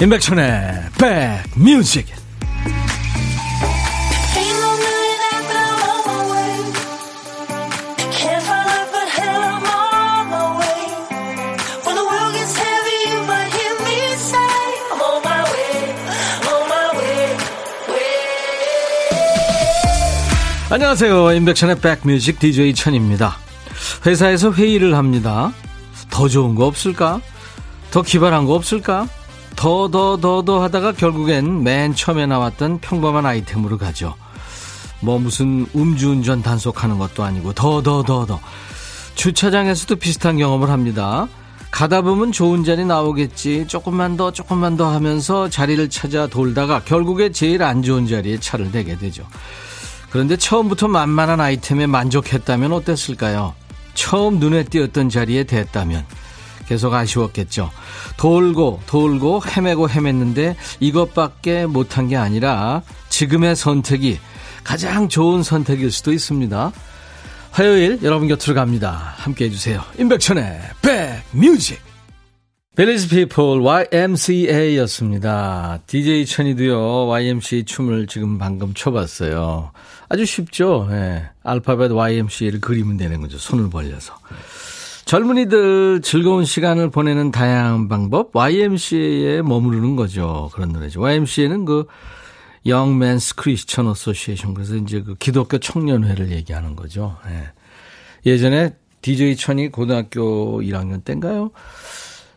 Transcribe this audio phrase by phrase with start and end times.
[0.00, 2.06] 임백천의 백뮤직
[20.70, 23.36] 안녕하세요 임백천의 백뮤직 DJ 천입니다
[24.06, 25.52] 회사에서 회의를 합니다
[26.08, 27.20] 더 좋은 거 없을까?
[27.90, 29.08] 더 기발한 거 없을까?
[29.58, 34.14] 더, 더, 더, 더 하다가 결국엔 맨 처음에 나왔던 평범한 아이템으로 가죠.
[35.00, 38.38] 뭐 무슨 음주운전 단속하는 것도 아니고 더, 더, 더, 더.
[39.16, 41.26] 주차장에서도 비슷한 경험을 합니다.
[41.72, 43.66] 가다 보면 좋은 자리 나오겠지.
[43.66, 48.96] 조금만 더, 조금만 더 하면서 자리를 찾아 돌다가 결국에 제일 안 좋은 자리에 차를 대게
[48.96, 49.26] 되죠.
[50.10, 53.54] 그런데 처음부터 만만한 아이템에 만족했다면 어땠을까요?
[53.94, 56.06] 처음 눈에 띄었던 자리에 됐다면
[56.68, 57.70] 계속 아쉬웠겠죠.
[58.18, 64.18] 돌고 돌고 헤매고 헤맸는데 이것밖에 못한 게 아니라 지금의 선택이
[64.62, 66.72] 가장 좋은 선택일 수도 있습니다.
[67.50, 69.14] 화요일 여러분 곁으로 갑니다.
[69.16, 69.82] 함께 해주세요.
[69.98, 70.60] 임백천의
[71.32, 71.80] 백뮤직
[72.76, 73.60] 벨리스 피플
[73.92, 75.80] YMCA였습니다.
[75.86, 77.06] DJ 천이도요.
[77.06, 79.72] YMCA 춤을 지금 방금 춰봤어요.
[80.08, 80.86] 아주 쉽죠.
[80.88, 81.24] 네.
[81.42, 83.36] 알파벳 YMCA를 그리면 되는 거죠.
[83.36, 84.14] 손을 벌려서.
[85.08, 90.50] 젊은이들 즐거운 시간을 보내는 다양한 방법 YMCA에 머무르는 거죠.
[90.52, 91.00] 그런 노래죠.
[91.00, 91.86] YMCA는 그
[92.66, 97.16] Young Men's Christian Association 그래서 이제 그 기독교 청년회를 얘기하는 거죠.
[97.26, 98.30] 예.
[98.30, 101.52] 예전에 DJ 천이 고등학교 1학년 때인가요?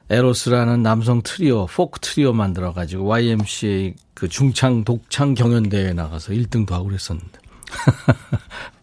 [0.09, 6.72] 에로스라는 남성 트리오, 포크 트리오 만들어 가지고 YMCA 그 중창 독창 경연 대회에 나가서 1등도
[6.72, 7.38] 하고 그랬었는데.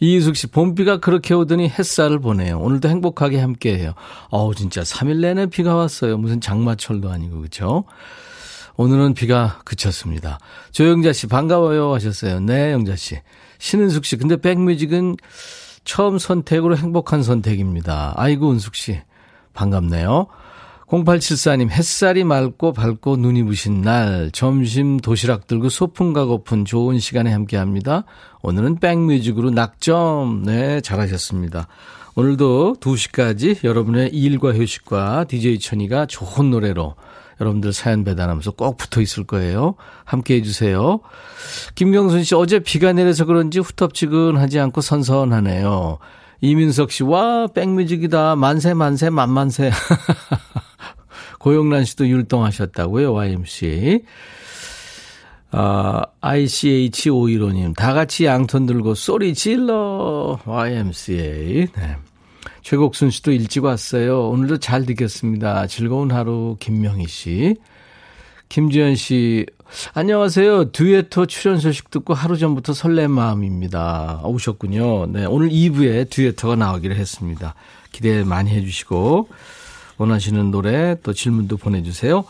[0.00, 2.58] 이희숙 씨, 봄비가 그렇게 오더니 햇살을 보내요.
[2.58, 3.92] 오늘도 행복하게 함께 해요.
[4.30, 6.16] 어우, 진짜 3일 내내 비가 왔어요.
[6.16, 7.84] 무슨 장마철도 아니고, 그쵸?
[8.76, 10.38] 오늘은 비가 그쳤습니다.
[10.72, 12.40] 조영자 씨, 반가워요 하셨어요.
[12.40, 13.20] 네, 영자 씨.
[13.58, 15.16] 신은숙 씨, 근데 백뮤직은
[15.84, 18.14] 처음 선택으로 행복한 선택입니다.
[18.16, 19.02] 아이고, 은숙 씨.
[19.52, 20.28] 반갑네요.
[20.90, 27.56] 0874님, 햇살이 맑고 밝고 눈이 부신 날, 점심 도시락 들고 소풍 가고픈 좋은 시간에 함께
[27.56, 28.04] 합니다.
[28.42, 30.42] 오늘은 백뮤직으로 낙점.
[30.44, 31.68] 네, 잘하셨습니다.
[32.16, 36.96] 오늘도 2시까지 여러분의 일과 휴식과 DJ 천이가 좋은 노래로
[37.40, 39.76] 여러분들 사연 배달하면서 꼭 붙어 있을 거예요.
[40.04, 40.98] 함께 해주세요.
[41.76, 45.98] 김경순 씨, 어제 비가 내려서 그런지 후텁지근하지 않고 선선하네요.
[46.40, 48.34] 이민석 씨, 와, 백뮤직이다.
[48.34, 49.70] 만세, 만세, 만만세.
[51.40, 54.04] 고영란 씨도 율동하셨다고요, YMC.
[55.52, 61.68] 아, ICH515님, 다 같이 양손 들고 소리 질러, YMCA.
[61.74, 61.96] 네.
[62.60, 64.28] 최곡순 씨도 일찍 왔어요.
[64.28, 65.66] 오늘도 잘 듣겠습니다.
[65.66, 67.56] 즐거운 하루, 김명희 씨.
[68.50, 69.46] 김지현 씨,
[69.94, 70.72] 안녕하세요.
[70.72, 74.20] 듀에토 출연 소식 듣고 하루 전부터 설렘 마음입니다.
[74.24, 75.06] 오셨군요.
[75.06, 77.54] 네, 오늘 2부에 듀에토가 나오기로 했습니다.
[77.92, 79.28] 기대 많이 해주시고.
[80.00, 82.24] 원하시는 노래 또 질문도 보내주세요.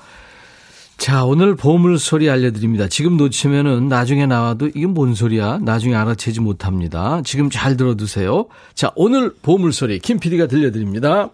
[0.97, 2.89] 자, 오늘 보물소리 알려드립니다.
[2.89, 5.59] 지금 놓치면은 나중에 나와도 이게 뭔 소리야?
[5.63, 7.23] 나중에 알아채지 못합니다.
[7.25, 8.47] 지금 잘 들어두세요.
[8.75, 11.31] 자, 오늘 보물소리 김 PD가 들려드립니다.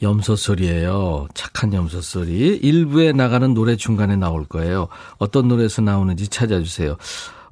[0.00, 1.28] 염소 소리예요.
[1.34, 2.56] 착한 염소 소리.
[2.56, 4.88] 일부에 나가는 노래 중간에 나올 거예요.
[5.18, 6.96] 어떤 노래에서 나오는지 찾아주세요.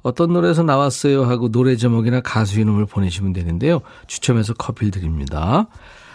[0.01, 3.81] 어떤 노래에서 나왔어요 하고 노래 제목이나 가수 이름을 보내시면 되는데요.
[4.07, 5.67] 추첨해서 커피를 드립니다.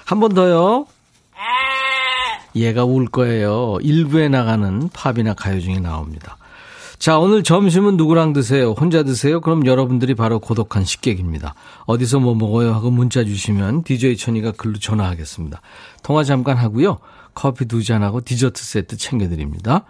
[0.06, 0.86] 한 번 더요.
[2.54, 3.76] 얘가 울 거예요.
[3.82, 6.38] 일부에 나가는 팝이나 가요 중에 나옵니다.
[6.98, 8.70] 자, 오늘 점심은 누구랑 드세요?
[8.70, 9.40] 혼자 드세요?
[9.42, 11.54] 그럼 여러분들이 바로 고독한 식객입니다.
[11.84, 12.72] 어디서 뭐 먹어요?
[12.72, 15.60] 하고 문자 주시면 DJ 천이가 글로 전화하겠습니다.
[16.02, 16.98] 통화 잠깐 하고요.
[17.34, 19.84] 커피 두 잔하고 디저트 세트 챙겨드립니다.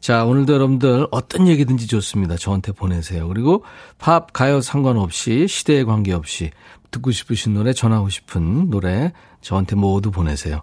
[0.00, 2.36] 자, 오늘도 여러분들 어떤 얘기든지 좋습니다.
[2.36, 3.28] 저한테 보내세요.
[3.28, 3.64] 그리고
[3.98, 6.52] 팝, 가요 상관없이 시대에 관계없이
[6.90, 10.62] 듣고 싶으신 노래, 전하고 싶은 노래 저한테 모두 보내세요.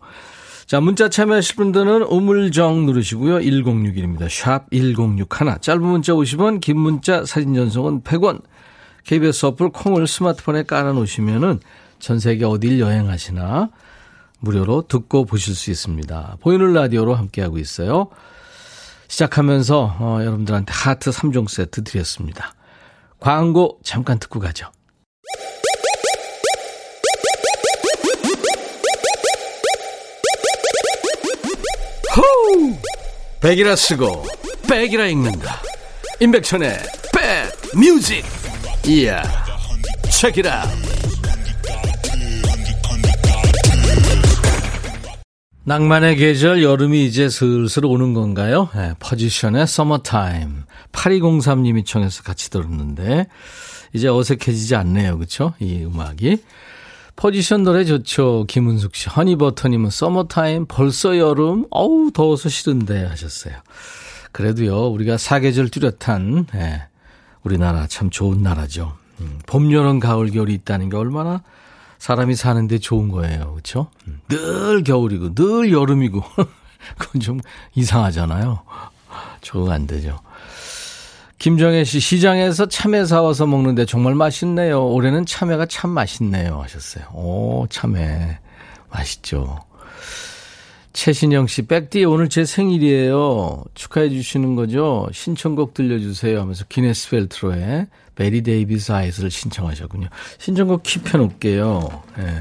[0.66, 3.38] 자, 문자 참여하실 분들은 우물정 누르시고요.
[3.40, 4.28] 1061입니다.
[4.30, 5.62] 샵 1061.
[5.62, 8.42] 짧은 문자 50원, 긴 문자 사진 전송은 100원.
[9.04, 11.60] KBS 어플 콩을 스마트폰에 깔아놓으시면은
[12.00, 13.70] 전 세계 어딜 여행하시나
[14.40, 16.38] 무료로 듣고 보실 수 있습니다.
[16.42, 18.10] 보이는 라디오로 함께하고 있어요.
[19.08, 22.54] 시작하면서 어, 여러분들한테 하트 3종 세트 드렸습니다.
[23.20, 24.72] 광고 잠깐 듣고 가죠.
[33.42, 34.26] 백이라 쓰고
[34.70, 35.62] 백이라 읽는다.
[36.20, 36.78] 임백천의
[37.14, 38.24] 백 뮤직.
[38.88, 39.22] 이야.
[40.12, 40.64] 책이라.
[45.68, 48.70] 낭만의 계절 여름이 이제 슬슬 오는 건가요?
[48.76, 50.64] 네, 포지션의 서머타임.
[50.92, 53.28] 8203님이 청해서 같이 들었는데
[53.94, 55.18] 이제 어색해지지 않네요.
[55.18, 55.54] 그렇죠?
[55.60, 56.38] 이 음악이.
[57.16, 58.46] 포지션 노래 좋죠.
[58.48, 59.10] 김은숙 씨.
[59.10, 63.56] 허니버터님은 서머타임 벌써 여름 어우 더워서 싫은데 하셨어요.
[64.32, 66.84] 그래도요 우리가 사계절 뚜렷한 네,
[67.44, 68.98] 우리나라 참 좋은 나라죠.
[69.22, 71.42] 음, 봄, 여름, 가을, 겨울이 있다는 게 얼마나
[72.00, 73.52] 사람이 사는데 좋은 거예요.
[73.52, 73.90] 그렇죠?
[74.28, 76.22] 늘 겨울이고 늘 여름이고
[77.00, 77.40] 그건 좀
[77.76, 78.62] 이상하잖아요.
[79.42, 80.20] 적응 안 되죠.
[81.46, 84.88] 김정혜 씨 시장에서 참외 사와서 먹는데 정말 맛있네요.
[84.88, 87.06] 올해는 참외가 참 맛있네요 하셨어요.
[87.14, 88.40] 오 참외
[88.90, 89.60] 맛있죠.
[90.94, 93.64] 최신영 씨, 백디 오늘 제 생일이에요.
[93.76, 95.08] 축하해 주시는 거죠?
[95.14, 100.08] 신청곡 들려주세요 하면서 기네스 펠트로의 Bette Davis Eyes를 신청하셨군요.
[100.40, 102.02] 신청곡 keep해놓을게요.
[102.22, 102.38] 예.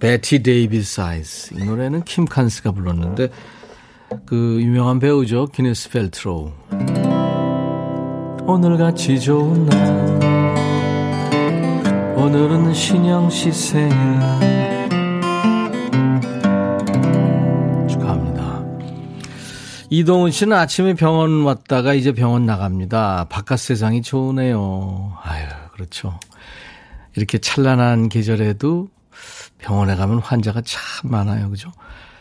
[0.00, 1.54] Bette Davis Eyes.
[1.54, 3.28] 이 노래는 킴 칸스가 불렀는데,
[4.26, 5.46] 그, 유명한 배우죠.
[5.46, 7.07] 기네스 펠트로.
[8.48, 9.78] 오늘같이 좋은 날.
[12.16, 14.48] 오늘은 신영 씨 생일.
[19.90, 23.26] 이동훈 씨는 아침에 병원 왔다가 이제 병원 나갑니다.
[23.28, 25.14] 바깥 세상이 좋으네요.
[25.22, 26.18] 아유, 그렇죠.
[27.16, 28.88] 이렇게 찬란한 계절에도
[29.58, 31.50] 병원에 가면 환자가 참 많아요.
[31.50, 31.70] 그죠?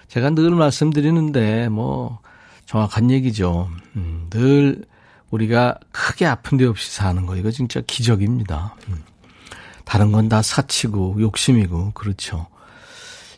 [0.08, 2.20] 제가 늘 말씀드리는데, 뭐,
[2.66, 3.70] 정확한 얘기죠.
[3.96, 4.86] 음, 늘
[5.32, 8.76] 우리가 크게 아픈 데 없이 사는 거, 이거 진짜 기적입니다.
[8.90, 9.04] 음.
[9.86, 12.48] 다른 건 다 사치고 욕심이고, 그렇죠.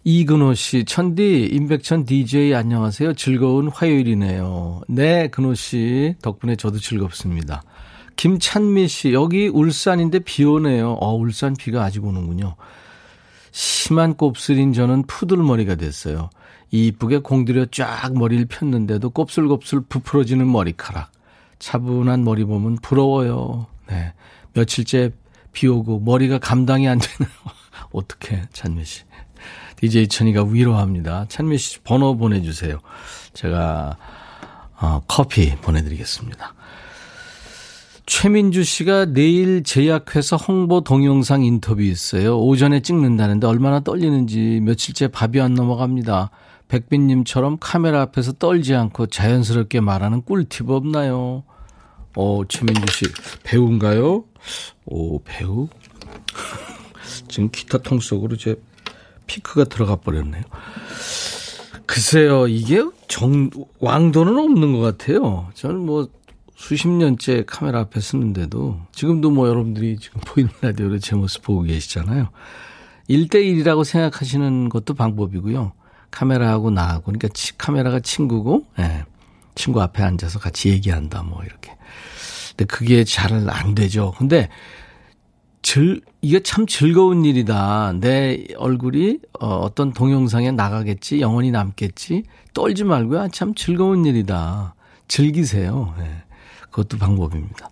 [0.04, 3.14] 이근호 씨, 천디, 임백천 DJ 안녕하세요.
[3.14, 4.82] 즐거운 화요일이네요.
[4.88, 7.64] 네, 근호 씨, 덕분에 저도 즐겁습니다.
[8.16, 10.94] 김찬미 씨, 여기 울산인데 비 오네요.
[10.94, 12.56] 어, 울산 비가 아직 오는군요.
[13.52, 16.30] 심한 곱슬인 저는 푸들머리가 됐어요.
[16.72, 21.12] 이쁘게 공들여 쫙 머리를 폈는데도 곱슬곱슬 부풀어지는 머리카락.
[21.60, 23.68] 차분한 머리 보면 부러워요.
[23.90, 24.14] 네.
[24.54, 25.12] 며칠째
[25.52, 27.34] 비 오고 머리가 감당이 안 되네요.
[27.92, 29.04] 어떻게, 찬미 씨.
[29.78, 31.26] DJ 천이가 위로합니다.
[31.30, 32.80] 찬미 씨 번호 보내주세요.
[33.34, 33.98] 제가
[34.82, 36.54] 어, 커피 보내드리겠습니다.
[38.06, 42.40] 최민주 씨가 내일 제약회사 홍보 동영상 인터뷰 있어요.
[42.40, 46.32] 오전에 찍는다는데 얼마나 떨리는지 며칠째 밥이 안 넘어갑니다.
[46.70, 51.44] 백빈님처럼 카메라 앞에서 떨지 않고 자연스럽게 말하는 꿀팁 없나요?
[52.16, 53.06] 어, 최민주 씨,
[53.44, 54.24] 배우인가요?
[54.86, 55.68] 오, 배우?
[57.28, 58.56] 지금 기타 통 속으로 제
[59.28, 60.44] 피크가 들어가 버렸네요.
[61.86, 63.50] 글쎄요, 이게 정,
[63.80, 65.50] 왕도는 없는 것 같아요.
[65.56, 66.08] 저는 뭐
[66.56, 72.30] 수십 년째 카메라 앞에 쓰는데도 지금도 뭐 여러분들이 지금 보이는 라디오로 제 모습 보고 계시잖아요.
[73.10, 75.72] 1대1이라고 생각하시는 것도 방법이고요.
[76.12, 77.28] 카메라하고 나하고, 그러니까
[77.58, 79.04] 카메라가 친구고, 예,
[79.56, 81.76] 친구 앞에 앉아서 같이 얘기한다, 뭐, 이렇게.
[82.50, 84.14] 근데 그게 잘 안 되죠.
[84.18, 84.50] 근데
[85.62, 87.94] 즐, 이게 참 즐거운 일이다.
[88.00, 92.24] 내 얼굴이 어, 어떤 동영상에 나가겠지, 영원히 남겠지.
[92.54, 93.20] 떨지 말고요.
[93.22, 94.76] 아, 참 즐거운 일이다.
[95.08, 95.94] 즐기세요.
[95.98, 96.24] 네.
[96.70, 97.70] 그것도 방법입니다.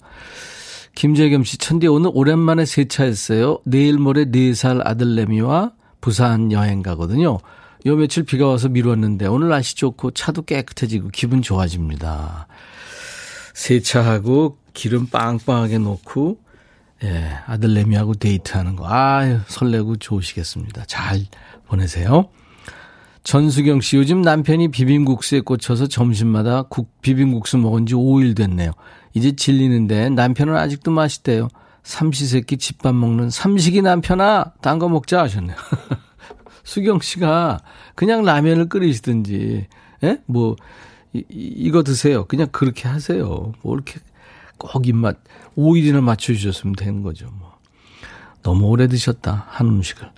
[0.95, 3.59] 김재겸 씨, 천디 오늘 오랜만에 세차했어요.
[3.65, 7.37] 내일 모레 4살 아들내미와 부산 여행 가거든요.
[7.87, 12.47] 요 며칠 비가 와서 미뤘는데 오늘 날씨 좋고 차도 깨끗해지고 기분 좋아집니다.
[13.53, 16.37] 세차하고 기름 빵빵하게 놓고
[17.03, 18.85] 예, 아들내미하고 데이트하는 거.
[18.87, 20.83] 아유, 설레고 좋으시겠습니다.
[20.85, 21.21] 잘
[21.67, 22.29] 보내세요.
[23.23, 28.71] 전수경 씨, 요즘 남편이 비빔국수에 꽂혀서 점심마다 국, 비빔국수 먹은 지 5일 됐네요.
[29.13, 31.49] 이제 질리는데 남편은 아직도 맛있대요.
[31.83, 35.55] 삼시세끼 집밥 먹는 삼식이 남편아, 딴 거 먹자 하셨네요.
[36.67, 37.61] 수경 씨가
[37.95, 39.67] 그냥 라면을 끓이시든지,
[40.03, 40.21] 예?
[40.25, 40.57] 뭐,
[41.13, 42.25] 이, 이거 드세요.
[42.25, 43.53] 그냥 그렇게 하세요.
[43.61, 44.01] 뭐 이렇게
[44.57, 45.15] 꼭 입맛
[45.55, 47.29] 5일이나 맞춰주셨으면 되는 거죠.
[47.39, 47.57] 뭐.
[48.43, 49.45] 너무 오래 드셨다.
[49.47, 50.11] 한 음식을.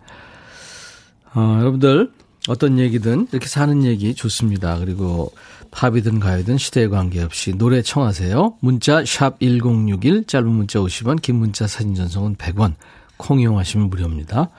[1.36, 2.12] 어, 여러분들
[2.48, 4.80] 어떤 얘기든 이렇게 사는 얘기 좋습니다.
[4.80, 5.32] 그리고
[5.70, 8.56] 팝이든 가요든 시대에 관계없이 노래 청하세요.
[8.60, 12.74] 문자 샵1061 짧은 문자 50원 긴 문자 사진 전송은 100원
[13.18, 14.50] 콩 이용하시면 무료입니다.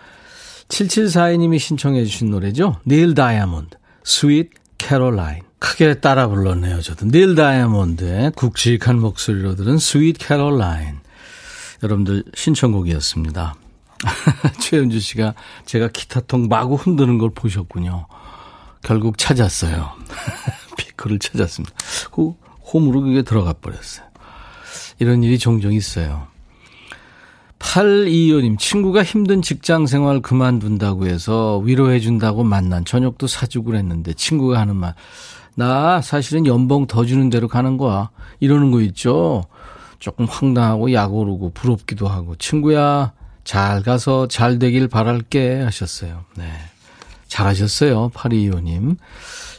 [0.71, 2.81] 7742님이 신청해 주신 노래죠.
[2.87, 6.81] 닐 다이아몬드 Sweet Caroline 크게 따라 불렀네요.
[6.81, 11.01] 저도 닐 다이아몬드의 굵직한 목소리로 들은 Sweet Caroline.
[11.83, 13.55] 여러분들 신청곡이었습니다.
[14.61, 15.35] 최은주 씨가
[15.67, 18.07] 제가 기타통 마구 흔드는 걸 보셨군요.
[18.83, 19.93] 결국 찾았어요.
[20.79, 21.75] 피크를 찾았습니다.
[22.11, 22.33] 그
[22.73, 24.07] 홈으로 그게 들어가 버렸어요.
[24.99, 26.30] 이런 일이 종종 있어요.
[27.61, 34.95] 825님, 친구가 힘든 직장 생활 그만둔다고 해서 위로해준다고 만난 저녁도 사주고 그랬는데 친구가 하는 말.
[35.55, 38.11] 나 사실은 연봉 더 주는 대로 가는 거야.
[38.41, 39.45] 이러는 거 있죠?
[39.99, 42.35] 조금 황당하고 약 오르고 부럽기도 하고.
[42.37, 43.13] 친구야,
[43.45, 46.25] 잘 가서 잘 되길 바랄게 하셨어요.
[46.37, 46.51] 네.
[47.29, 48.11] 잘하셨어요.
[48.15, 48.97] 8225님.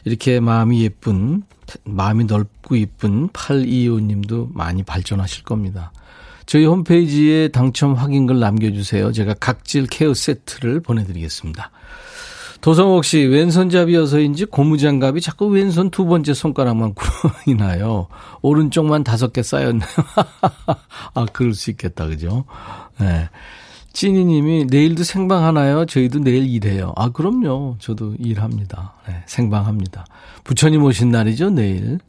[0.05, 1.43] 이렇게 마음이 예쁜,
[1.83, 5.91] 마음이 넓고 예쁜 825님도 많이 발전하실 겁니다.
[6.45, 9.11] 저희 홈페이지에 당첨 확인글 남겨주세요.
[9.11, 11.71] 제가 각질 케어 세트를 보내드리겠습니다.
[12.61, 18.07] 도성옥 씨, 왼손잡이여서인지 고무장갑이 자꾸 왼손 두 번째 손가락만 구멍이 나요.
[18.43, 19.89] 오른쪽만 다섯 개 쌓였네요.
[21.15, 22.45] 아, 그럴 수 있겠다, 그죠?
[22.99, 23.29] 네.
[23.93, 25.85] 찐이님이 내일도 생방 하나요?
[25.85, 26.93] 저희도 내일 일해요.
[26.95, 27.77] 아, 그럼요.
[27.79, 28.93] 저도 일합니다.
[29.07, 30.05] 네, 생방합니다.
[30.43, 31.99] 부처님 오신 날이죠, 내일.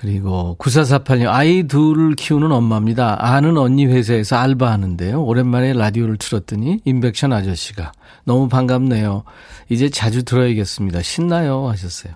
[0.00, 3.16] 그리고 9448님, 아이 둘을 키우는 엄마입니다.
[3.18, 5.22] 아는 언니 회사에서 알바하는데요.
[5.24, 7.92] 오랜만에 라디오를 틀었더니 인백션 아저씨가
[8.24, 9.24] 너무 반갑네요.
[9.68, 11.02] 이제 자주 들어야겠습니다.
[11.02, 11.68] 신나요?
[11.68, 12.14] 하셨어요.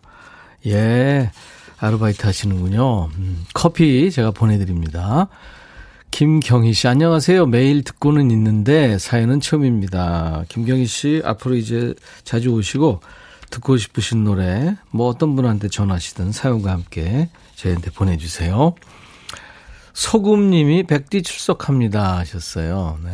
[0.67, 1.33] 예,
[1.79, 3.09] 아르바이트 하시는군요.
[3.19, 5.27] 음, 커피 제가 보내드립니다.
[6.13, 7.47] 김경희 씨, 안녕하세요.
[7.47, 10.45] 매일 듣고는 있는데 사연은 처음입니다.
[10.49, 13.01] 김경희 씨, 앞으로 이제 자주 오시고
[13.51, 17.29] 듣고 싶으신 노래, 뭐 어떤 분한테 전하시든 사연과 함께
[17.63, 18.75] 저희한테 보내주세요.
[19.93, 22.99] 소금님이 백디 출석합니다 하셨어요.
[23.05, 23.11] 네.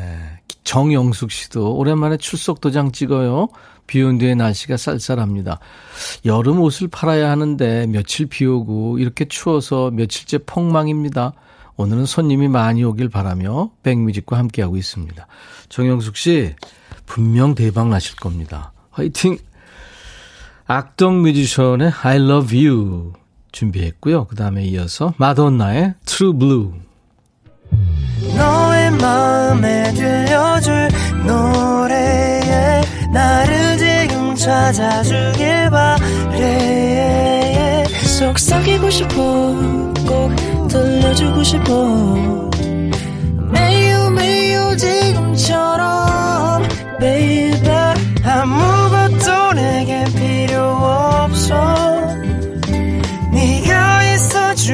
[0.64, 3.48] 정영숙 씨도 오랜만에 출석 도장 찍어요.
[3.86, 5.60] 비 온 뒤에 날씨가 쌀쌀합니다.
[6.26, 11.32] 여름 옷을 팔아야 하는데 며칠 비 오고 이렇게 추워서 며칠째 폭망입니다.
[11.76, 15.26] 오늘은 손님이 많이 오길 바라며 백뮤직과 함께하고 있습니다.
[15.70, 16.54] 정영숙 씨,
[17.06, 18.72] 분명 대박 나실 겁니다.
[18.90, 19.38] 화이팅!
[20.66, 23.14] 악동 뮤지션의 I love you
[23.58, 24.26] 준비했고요.
[24.26, 26.70] 그 다음에 이어서 마돈나의 True Blue.
[28.36, 30.88] 너의 마음에 들려줄
[31.26, 36.38] 노래에 나를 지금 찾아주길 바래
[38.18, 39.14] 속삭이고 싶어
[40.06, 40.30] 꼭
[40.68, 42.50] 들려주고 싶어
[43.50, 46.62] 매우 매우 지금처럼
[47.00, 47.68] baby
[48.24, 48.77] 아무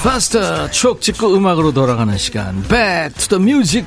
[0.00, 3.86] 고스파스터 추억 찍고 음악으로 돌아가는 시간 Back to the Music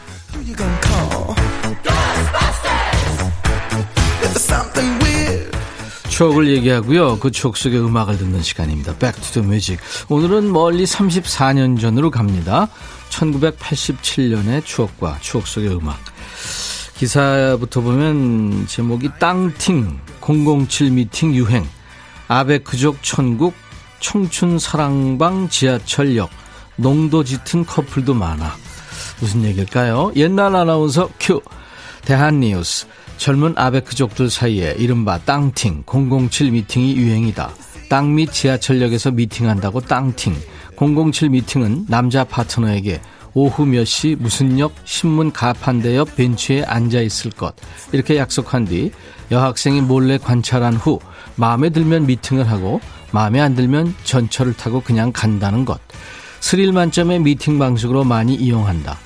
[6.09, 7.17] 추억을 얘기하고요.
[7.17, 8.95] 그 추억 속의 음악을 듣는 시간입니다.
[8.97, 9.83] Back to the Music.
[10.09, 12.69] 오늘은 멀리 34년 전으로 갑니다.
[13.09, 15.97] 1987년의 추억과 추억 속의 음악.
[16.95, 21.67] 기사부터 보면 제목이 땅팅 007 미팅 유행
[22.27, 23.62] 아베크족 천국
[24.03, 26.29] 청춘 사랑방 지하철역
[26.75, 28.51] 농도 짙은 커플도 많아.
[29.21, 30.11] 무슨 얘기일까요?
[30.17, 31.41] 옛날 아나운서 큐
[32.03, 37.49] 대한뉴스 젊은 아베크족들 사이에 이른바 땅팅 007 미팅이 유행이다.
[37.89, 40.35] 땅및 지하철역에서 미팅한다고 땅팅
[40.75, 42.99] 007 미팅은 남자 파트너에게
[43.33, 47.55] 오후 몇 시 무슨 역 신문 가판대 옆 벤치에 앉아 있을 것
[47.93, 48.91] 이렇게 약속한 뒤
[49.31, 50.99] 여학생이 몰래 관찰한 후
[51.35, 52.81] 마음에 들면 미팅을 하고
[53.13, 55.79] 마음에 안 들면 전철을 타고 그냥 간다는 것.
[56.39, 58.97] 스릴 만점의 미팅 방식으로 많이 이용한다.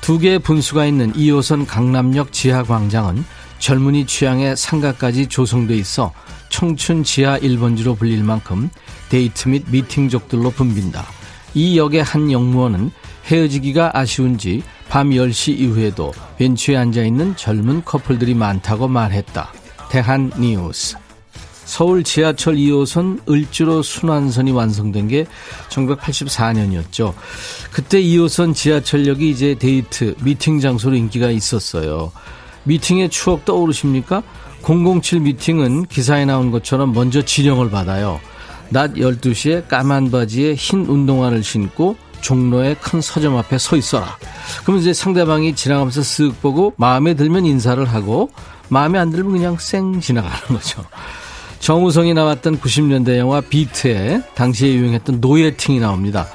[0.00, 3.22] 두 개의 분수가 있는 2호선 강남역 지하 광장은
[3.58, 6.12] 젊은이 취향의 상가까지 조성돼 있어
[6.48, 8.70] 청춘 지하 1번지로 불릴 만큼
[9.10, 11.04] 데이트 및 미팅족들로 붐빈다.
[11.52, 12.90] 이 역의 한 영무원은
[13.26, 19.52] 헤어지기가 아쉬운지 밤 10시 이후에도 벤치에 앉아 있는 젊은 커플들이 많다고 말했다.
[19.90, 20.96] 대한 뉴스.
[21.70, 25.24] 서울 지하철 2호선 을지로 순환선이 완성된 게
[25.68, 27.14] 1984년이었죠.
[27.70, 32.10] 그때 2호선 지하철역이 이제 데이트, 미팅 장소로 인기가 있었어요.
[32.64, 34.24] 미팅의 추억 떠오르십니까?
[34.62, 38.20] 007 미팅은 기사에 나온 것처럼 먼저 지령을 받아요.
[38.70, 44.18] 낮 12시에 까만 바지에 흰 운동화를 신고 종로의 큰 서점 앞에 서 있어라.
[44.62, 48.28] 그러면 이제 상대방이 지나가면서 쓱 보고 마음에 들면 인사를 하고
[48.68, 50.84] 마음에 안 들면 그냥 쌩 지나가는 거죠.
[51.60, 56.26] 정우성이 나왔던 90년대 영화 비트에 당시에 유행했던 노예팅이 나옵니다.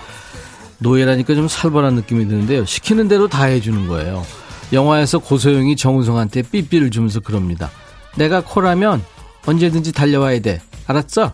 [0.78, 2.64] 노예라니까 좀 살벌한 느낌이 드는데요.
[2.66, 4.24] 시키는 대로 다 해주는 거예요.
[4.72, 7.72] 영화에서 고소영이 정우성한테 삐삐를 주면서 그럽니다.
[8.16, 9.04] 내가 코라면
[9.48, 10.62] 언제든지 달려와야 돼.
[10.86, 11.34] 알았어?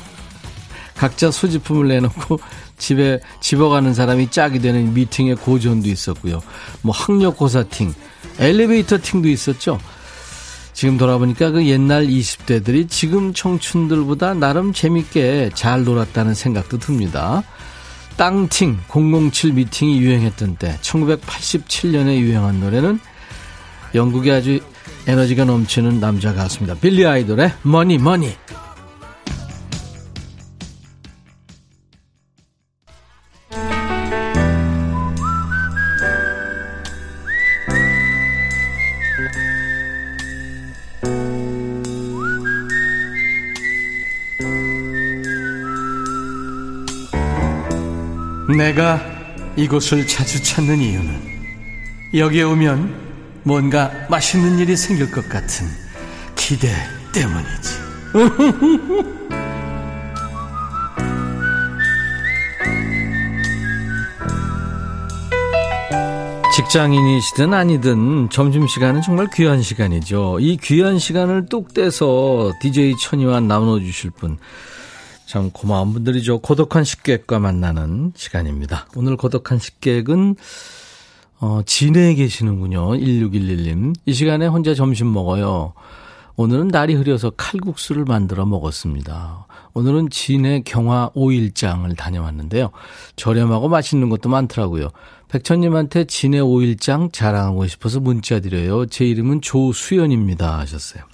[0.96, 2.40] 각자 소지품을 내놓고
[2.78, 6.40] 집에 집어가는 사람이 짝이 되는 미팅의 고전도 있었고요.
[6.80, 7.92] 뭐 학력고사팅,
[8.38, 9.78] 엘리베이터 팅도 있었죠.
[10.78, 17.42] 지금 돌아보니까 그 옛날 20대들이 지금 청춘들보다 나름 재밌게 잘 놀았다는 생각도 듭니다.
[18.16, 23.00] 땅팅 007 미팅이 유행했던 때 1987년에 유행한 노래는
[23.96, 24.60] 영국의 아주
[25.08, 26.78] 에너지가 넘치는 남자 가수입니다.
[26.80, 28.30] 빌리 아이돌의 Mony Mony
[48.56, 49.00] 내가
[49.56, 51.20] 이곳을 자주 찾는 이유는
[52.14, 53.08] 여기에 오면
[53.42, 55.66] 뭔가 맛있는 일이 생길 것 같은
[56.34, 56.72] 기대
[57.12, 57.88] 때문이지.
[66.54, 70.38] 직장인이시든 아니든 점심시간은 정말 귀한 시간이죠.
[70.40, 74.38] 이 귀한 시간을 뚝 떼서 DJ 천이와 나눠주실 분.
[75.28, 76.38] 참 고마운 분들이죠.
[76.38, 78.88] 고독한 식객과 만나는 시간입니다.
[78.96, 80.36] 오늘 고독한 식객은
[81.40, 82.92] 어, 진해에 계시는군요.
[82.92, 83.94] 1611님.
[84.06, 85.74] 이 시간에 혼자 점심 먹어요.
[86.36, 89.46] 오늘은 날이 흐려서 칼국수를 만들어 먹었습니다.
[89.74, 92.70] 오늘은 진해 경화 5일장을 다녀왔는데요.
[93.16, 94.88] 저렴하고 맛있는 것도 많더라고요.
[95.28, 98.86] 백천님한테 진해 5일장 자랑하고 싶어서 문자 드려요.
[98.86, 100.58] 제 이름은 조수연입니다.
[100.60, 101.04] 하셨어요.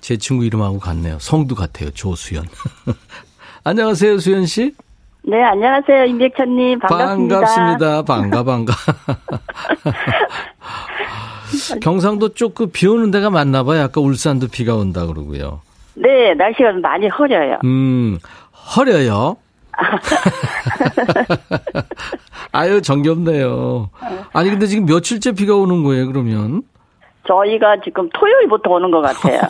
[0.00, 1.18] 제 친구 이름하고 같네요.
[1.20, 1.92] 성도 같아요.
[1.92, 2.46] 조수연.
[3.64, 4.74] 안녕하세요, 수연 씨.
[5.22, 6.78] 네, 안녕하세요, 임백천님.
[6.80, 7.40] 반갑습니다.
[7.40, 8.02] 반갑습니다.
[8.02, 8.72] 반가, 반가.
[11.82, 13.82] 경상도 쪽 그 비 오는 데가 많나 봐요.
[13.82, 15.60] 아까 울산도 비가 온다 그러고요.
[15.94, 17.58] 네, 날씨가 많이 흐려요.
[17.64, 18.18] 음,
[18.76, 19.36] 허려요?
[22.52, 23.90] 아유, 정겹네요.
[24.32, 26.62] 아니, 근데 지금 며칠째 비가 오는 거예요, 그러면?
[27.30, 29.40] 저희가 지금 토요일부터 오는 것 같아요.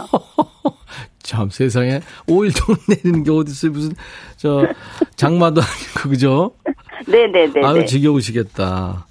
[1.23, 3.93] 참 세상에 5일 동안 내리는 게 어딨어요 무슨
[4.37, 4.67] 저
[5.17, 6.53] 장마도 아니고 그죠?
[7.07, 7.65] 네네네.
[7.65, 9.07] 아유 지겨우시겠다.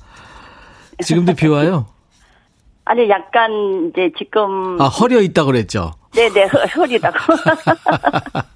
[1.04, 1.88] 지금도 비 와요?
[2.86, 5.92] 아니 약간 이제 지금 아 허려 있다 그랬죠?
[6.16, 7.18] 네네 허리다고.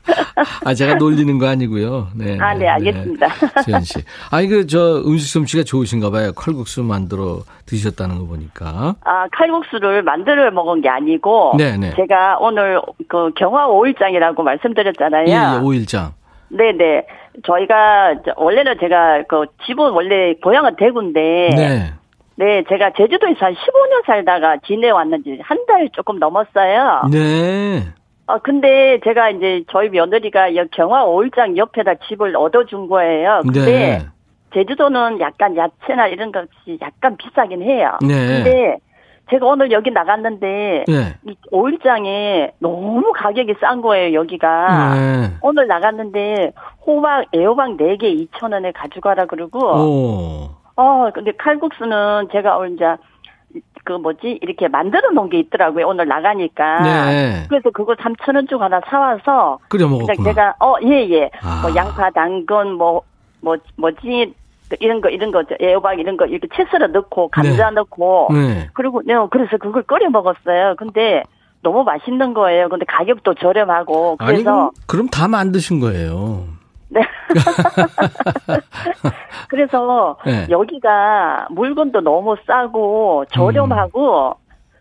[0.65, 2.09] 아 제가 놀리는 거 아니고요.
[2.15, 2.37] 네.
[2.39, 3.27] 아네 네, 알겠습니다.
[3.27, 3.61] 네.
[3.63, 3.93] 수현 씨.
[4.31, 6.31] 아니 그 저 음식 솜씨가 좋으신가 봐요.
[6.33, 8.95] 칼국수 만들어 드셨다는 거 보니까.
[9.03, 11.53] 아 칼국수를 만들어 먹은 게 아니고.
[11.57, 11.93] 네네.
[11.95, 15.25] 제가 오늘 그 경화 5일장이라고 말씀드렸잖아요.
[15.27, 16.11] 예, 예 5일장.
[16.49, 17.05] 네네.
[17.45, 21.49] 저희가 원래는 제가 그 집은 원래 고향은 대구인데.
[21.55, 21.93] 네.
[22.35, 27.03] 네, 제가 제주도에서 한 15년 살다가 지내 왔는지 한 달 조금 넘었어요.
[27.11, 27.83] 네.
[28.27, 33.41] 아, 근데 제가 이제 저희 며느리가 경화 오일장 옆에다 집을 얻어준 거예요.
[33.43, 34.05] 근데 네.
[34.53, 37.97] 제주도는 약간 야채나 이런 것이 약간 비싸긴 해요.
[38.01, 38.07] 네.
[38.43, 38.77] 근데
[39.29, 41.13] 제가 오늘 여기 나갔는데 네.
[41.27, 44.95] 이 오일장에 너무 가격이 싼 거예요, 여기가.
[44.95, 45.29] 네.
[45.41, 46.51] 오늘 나갔는데
[46.85, 50.49] 호박, 애호박 4개 2,000원에 가져가라 그러고 오.
[50.75, 52.85] 어, 근데 칼국수는 제가 오늘 이제
[53.83, 57.45] 그 뭐지 이렇게 만들어 놓은 게 있더라고요 오늘 나가니까 네.
[57.49, 61.29] 그래서 그거 3천 원 주고 하나 사와서 끓여 먹었구나 제가 어 예예 예.
[61.41, 61.61] 아.
[61.61, 63.03] 뭐 양파 당근 뭐뭐
[63.41, 64.33] 뭐, 뭐지
[64.79, 67.75] 이런 거 이런 거 애호박 이런 거 이렇게 채썰어 넣고 감자 네.
[67.75, 68.69] 넣고 네.
[68.73, 71.23] 그리고 네 그래서 그걸 끓여 먹었어요 근데
[71.61, 76.45] 너무 맛있는 거예요 근데 가격도 저렴하고 그래서 아니, 그럼 다 만드신 거예요
[76.93, 77.01] 네.
[79.49, 80.47] 그래서 네.
[80.49, 84.33] 여기가 물건도 너무 싸고 저렴하고 음.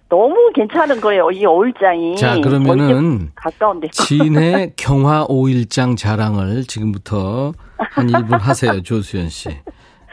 [0.08, 1.30] 너무 괜찮은 거예요.
[1.30, 2.16] 이 오일장이.
[2.16, 3.88] 자, 그러면은 가까운데.
[3.92, 8.82] 진해 경화 오일장 자랑을 지금부터 한 1분 하세요.
[8.82, 9.48] 조수연 씨.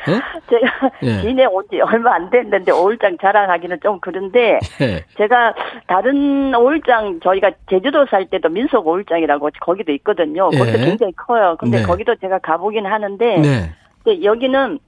[0.08, 0.20] 네?
[0.50, 1.22] 제가 예.
[1.22, 5.04] 진해 온지 얼마 안 됐는데 오일장 자랑하기는 좀 그런데 예.
[5.18, 5.54] 제가
[5.88, 10.50] 다른 오일장 저희가 제주도 살 때도 민속 오일장이라고 거기도 있거든요.
[10.50, 10.86] 그것도 예.
[10.86, 11.56] 굉장히 커요.
[11.60, 11.84] 근데 네.
[11.84, 13.72] 거기도 제가 가보긴 하는데 네.
[14.04, 14.80] 근데 여기는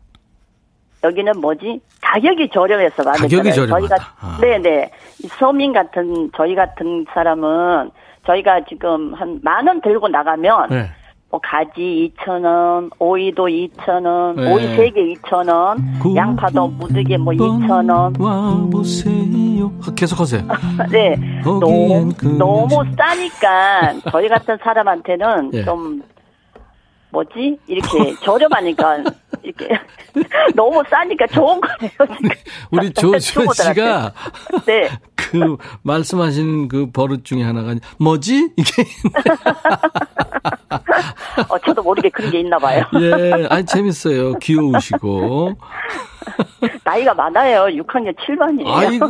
[1.04, 3.80] 여기는 뭐지 가격이 저렴해서 많은 가격이 저렴하다.
[3.80, 4.38] 저희가 아.
[4.40, 4.92] 네네
[5.40, 7.90] 서민 같은 저희 같은 사람은
[8.28, 10.86] 저희가 지금 한 만 원 들고 나가면 네.
[11.32, 14.54] 뭐 가지 2,000원, 오이도 2,000원, 네.
[14.54, 18.20] 오이 3개 2,000원, 양파도 무지개 뭐 2,000원.
[18.20, 19.72] 와보세요.
[19.82, 20.42] 아, 계속하세요.
[20.92, 21.16] 네.
[21.44, 25.64] 너무, 너무 싸니까 저희 같은 사람한테는 예.
[25.64, 26.02] 좀
[27.12, 27.58] 뭐지?
[27.68, 29.04] 이렇게 저렴하니까
[29.44, 29.68] 이렇게
[30.56, 32.16] 너무 싸니까 좋은 거예요.
[32.18, 32.30] 지금.
[32.72, 34.14] 우리 조수현 씨가
[34.66, 34.90] 네.
[35.16, 38.52] 그 말씀하신 그 버릇 중에 하나가 뭐지?
[38.58, 38.84] 이게
[41.48, 42.84] 어, 저도 모르게 그런 게 있나 봐요.
[43.00, 44.34] 예, 아니 재밌어요.
[44.36, 45.58] 귀여우시고.
[46.84, 47.66] 나이가 많아요.
[47.82, 48.68] 6학년 7반이에요.
[48.68, 49.08] 아이고.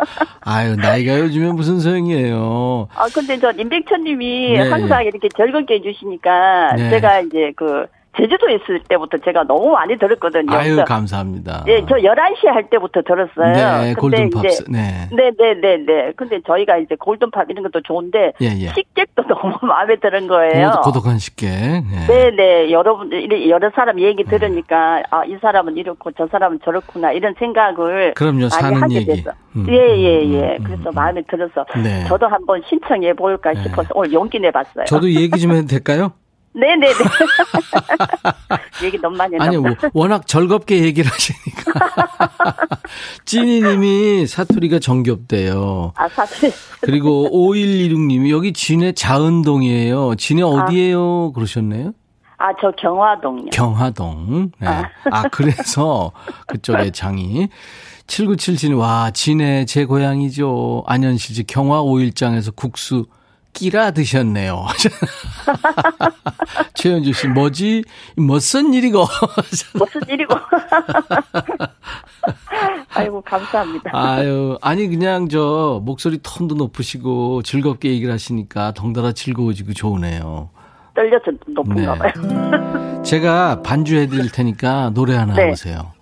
[0.42, 2.88] 아유, 나이가 요즘에 무슨 소용이에요.
[2.94, 4.68] 아, 근데 저 임백천 님이 네.
[4.68, 6.90] 항상 이렇게 즐겁게 해주시니까 네.
[6.90, 10.52] 제가 이제 그 제주도에 있을 때부터 제가 너무 많이 들었거든요.
[10.52, 11.64] 아유, 감사합니다.
[11.68, 13.82] 예, 저 11시에 할 때부터 들었어요.
[13.82, 14.64] 네, 골든팝스.
[14.70, 15.08] 네.
[15.12, 16.12] 네, 네, 네, 네.
[16.16, 18.68] 근데 저희가 이제 골든팝 이런 것도 좋은데 예, 예.
[18.74, 20.80] 식객도 너무 마음에 드는 거예요.
[20.82, 21.48] 고독, 한 식객.
[21.50, 22.06] 네.
[22.08, 22.70] 네, 네.
[22.70, 23.10] 여러분
[23.48, 24.30] 여러 사람 얘기 네.
[24.30, 29.06] 들으니까 아, 이 사람은 이렇고 저 사람은 저렇구나 이런 생각을 그럼요, 많이 하게 얘기.
[29.22, 29.30] 됐어.
[29.56, 30.56] 음, 예, 예, 음, 예.
[30.58, 30.92] 음, 그래서 음.
[30.94, 32.04] 마음에 들어서 네.
[32.06, 33.62] 저도 한번 신청해 볼까 네.
[33.62, 34.84] 싶어서 오늘 용기 내 봤어요.
[34.86, 36.12] 저도 얘기 좀 해도 될까요?
[36.56, 36.94] 네네네.
[38.82, 39.56] 얘기 너무 많이 했나 아니,
[39.92, 41.72] 워낙 즐겁게 얘기를 하시니까.
[43.26, 45.92] 찐이님이 사투리가 정겹대요.
[45.94, 46.50] 아, 사투리.
[46.80, 50.14] 그리고 5116님이 여기 진해 자은동이에요.
[50.14, 50.46] 진해 아.
[50.46, 51.28] 어디에요?
[51.30, 51.32] 아.
[51.34, 51.92] 그러셨네요.
[52.38, 53.50] 아, 저 경화동요.
[53.50, 54.52] 경화동.
[54.58, 54.66] 네.
[54.66, 54.84] 아.
[55.10, 56.12] 아, 그래서
[56.46, 57.48] 그쪽에 장이.
[58.06, 60.84] 7977님, 와, 진해 제 고향이죠.
[60.86, 63.06] 안현실지 경화 5일장에서 국수
[63.56, 64.66] 끼라 드셨네요.
[66.74, 67.84] 최현주 씨, 뭐지?
[68.16, 69.00] 멋쓴 일이고.
[69.78, 70.34] 멋쓴 일이고.
[72.94, 73.90] 아이고, 감사합니다.
[73.92, 80.50] 아유, 아니, 그냥 저, 목소리 톤도 높으시고 즐겁게 얘기를 하시니까 덩달아 즐거워지고 좋으네요.
[80.94, 82.12] 떨려서 높은가 네.
[82.12, 83.02] 봐요.
[83.02, 85.44] 제가 반주해 드릴 테니까 노래 하나 네.
[85.44, 85.92] 해보세요.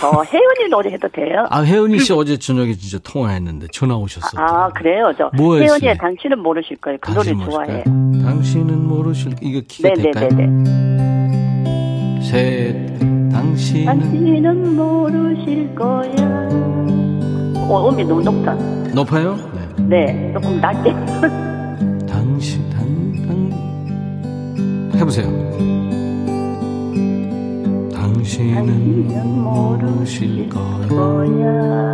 [0.00, 1.46] 저 혜은이 노래 해도 돼요?
[1.50, 4.42] 아, 혜은이 씨 어제 저녁에 진짜 통화했는데 전화 오셨어요.
[4.42, 5.12] 아, 그래요?
[5.16, 6.98] 저 뭐 혜은이의 당신은 모르실 거예요.
[7.00, 7.84] 그 노래 좋아해.
[7.84, 10.28] 당신은 모르실 이거 키가 네네네네.
[10.28, 10.38] 될까요?
[12.22, 12.98] 셋
[13.30, 16.48] 당신은 당신은 모르실 거야.
[17.68, 18.54] 어, 음이 너무 높다.
[18.94, 19.36] 높아요?
[19.88, 20.06] 네.
[20.06, 20.92] 네, 조금 낮게.
[22.06, 22.82] 당신 당,
[23.26, 25.26] 당 해보세요.
[28.22, 31.92] 당신은 모르실 거야.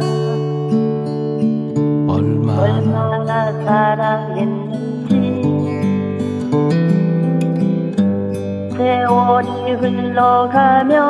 [2.07, 5.09] 얼마나, 사랑했는지.
[8.77, 11.09] 세월이 흘러가면은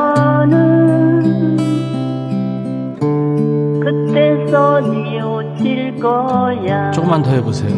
[3.80, 6.92] 그때서 뉘우칠 거야.
[6.92, 7.74] 조금만 더 해보세요.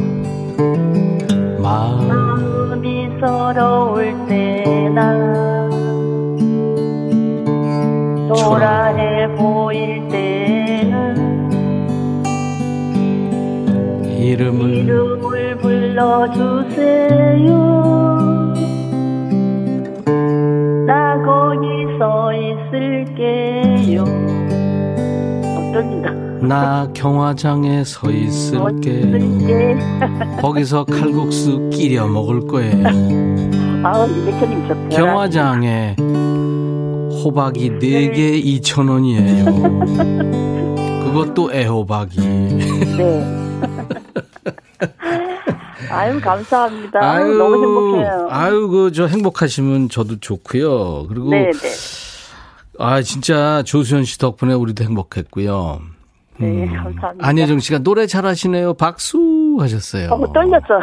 [1.63, 2.07] 마음.
[2.07, 5.60] 마음이 서러울 때나
[8.35, 11.51] 초라해 보일 때는
[14.19, 17.11] 이름을, 이름을 불러주세요.
[20.87, 21.67] 나 거기
[21.99, 24.05] 서 있을게요.
[26.43, 29.79] 나 경화장에 서 있을게
[30.41, 32.87] 거기서 칼국수 끼려 먹을 거예요.
[33.85, 34.09] 아우
[34.91, 35.97] 경화장에
[37.25, 39.45] 호박이 4개 2,000원이에요.
[41.13, 42.21] 그것도 애호박이.
[42.21, 43.61] 네.
[45.91, 47.01] 아유, 감사합니다.
[47.01, 48.29] 아유, 너무 행복해요.
[48.31, 51.07] 아유, 그, 저 행복하시면 저도 좋고요.
[51.09, 51.31] 그리고.
[51.31, 51.59] 네, 네.
[52.79, 55.81] 아, 진짜 조수현 씨 덕분에 우리도 행복했고요.
[56.39, 56.73] 네, 음.
[56.75, 57.27] 감사합니다.
[57.27, 58.75] 안혜정 씨가 노래 잘하시네요.
[58.75, 60.09] 박수 하셨어요.
[60.09, 60.81] 너무 떨렸어.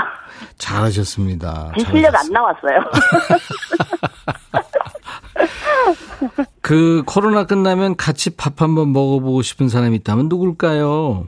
[0.60, 1.72] 잘하셨습니다.
[1.80, 2.80] 제 실력 안 나왔어요.
[6.62, 11.26] 그 코로나 끝나면 같이 밥 한번 먹어보고 싶은 사람이 있다면 누굴까요?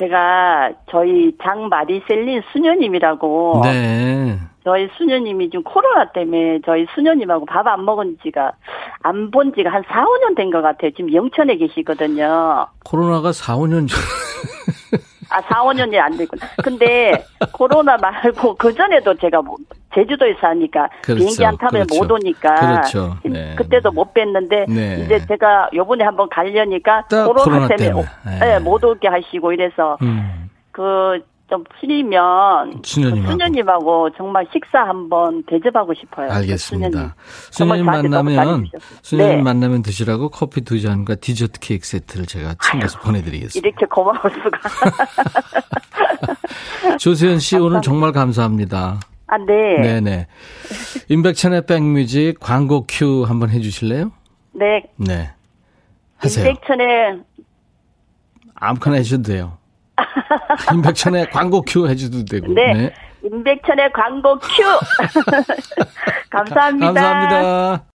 [0.00, 3.60] 제가 저희 장마리 셀린 수녀님이라고.
[3.64, 4.38] 네.
[4.64, 8.52] 저희 수녀님이 지금 코로나 때문에 저희 수녀님하고 밥 안 먹은 지가
[9.02, 10.90] 안 본 지가 한 4, 5년 된 것 같아요.
[10.96, 12.66] 지금 영천에 계시거든요.
[12.84, 14.00] 코로나가 4, 5년 전.
[15.34, 16.46] 아, 4, 5년이 안 됐구나.
[16.62, 19.56] 근데 코로나 말고 그 전에도 제가 뭐
[19.94, 22.02] 제주도에 사니까 그렇죠, 비행기 안 타면 그렇죠.
[22.02, 23.16] 못 오니까 그렇죠.
[23.24, 23.54] 네.
[23.56, 25.02] 그때도 못 뵀는데 네.
[25.04, 28.06] 이제 제가 요번에 한번 가려니까 코로나, 코로나, 때문에, 때문에.
[28.26, 28.38] 네.
[28.38, 30.50] 네, 못 오게 하시고 이래서 음.
[30.70, 33.32] 그 좀 풀리면 수녀님하고.
[33.32, 36.28] 수녀님하고 정말 식사 한번 대접하고 싶어요.
[36.28, 37.14] 그 알겠습니다.
[37.50, 38.66] 수녀님, 만나면
[39.02, 39.42] 수녀님 네.
[39.42, 43.68] 만나면 드시라고 커피 두 잔과 디저트 케이크 세트를 제가 챙겨서 아유, 보내드리겠습니다.
[43.68, 44.58] 이렇게 고마울 수가.
[46.98, 49.00] 조수현 씨 오늘 정말 감사합니다.
[49.26, 49.80] 아, 네.
[49.80, 50.26] 네네.
[51.08, 54.12] 임백천의 백뮤직 광고 큐 한번 해주실래요?
[54.52, 54.84] 네.
[54.96, 55.30] 네.
[56.16, 56.46] 하세요.
[56.48, 57.20] 임백천의
[58.54, 59.58] 아무거나 해주셔도 돼요.
[60.72, 62.52] 임백천의 광고 큐 해줘도 되고.
[62.52, 62.74] 네.
[62.74, 62.94] 네.
[63.24, 64.62] 임백천의 광고 큐.
[66.30, 66.92] 감사합니다.
[66.92, 67.93] 감사합니다.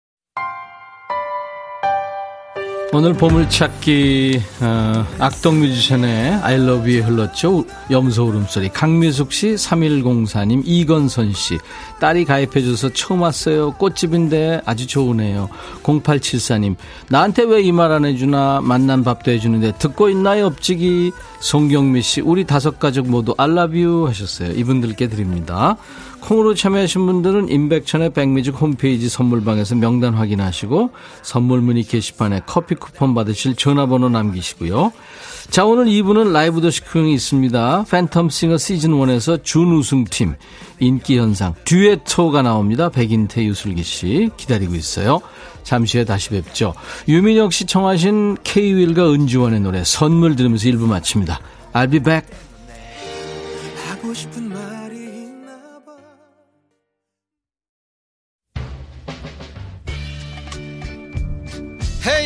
[2.91, 7.63] 오늘 보물찾기 어, 악동 뮤지션의 I Love You 흘렀죠.
[7.91, 11.59] 염소 울음소리 강미숙 씨, 3104님, 이건선 씨.
[11.99, 13.73] 딸이 가입해 줘서 처음 왔어요.
[13.73, 15.49] 꽃집인데 아주 좋으네요.
[15.83, 16.75] 0874님
[17.09, 22.45] 나한테 왜 이 말 안 해주나 만난 밥도 해주는데 듣고 있나요 업직이 송경미 씨 우리
[22.45, 24.53] 다섯 가족 모두 I Love You 하셨어요.
[24.53, 25.77] 이분들께 드립니다.
[26.21, 33.55] 콩으로 참여하신 분들은 임백천의 백뮤직 홈페이지 선물방에서 명단 확인하시고 선물 문의 게시판에 커피 쿠폰 받으실
[33.55, 34.91] 전화번호 남기시고요.
[35.49, 37.85] 자 오늘 2부는 라이브 도시 구경이 있습니다.
[37.89, 40.35] 팬텀 싱어 시즌1에서 준우승팀
[40.79, 42.89] 인기현상 듀에토가 나옵니다.
[42.89, 45.21] 백인태 유슬기 씨 기다리고 있어요.
[45.63, 46.73] 잠시 후에 다시 뵙죠.
[47.07, 51.39] 유민혁 씨 청하신 K-윌과 은지원의 노래 선물 들으면서 1부 마칩니다.
[51.73, 52.27] I'll be back.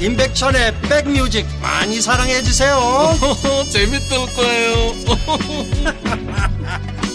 [0.00, 2.76] 임백천의 백뮤직 많이 사랑해 주세요.
[3.72, 4.92] 재밌을 거예요.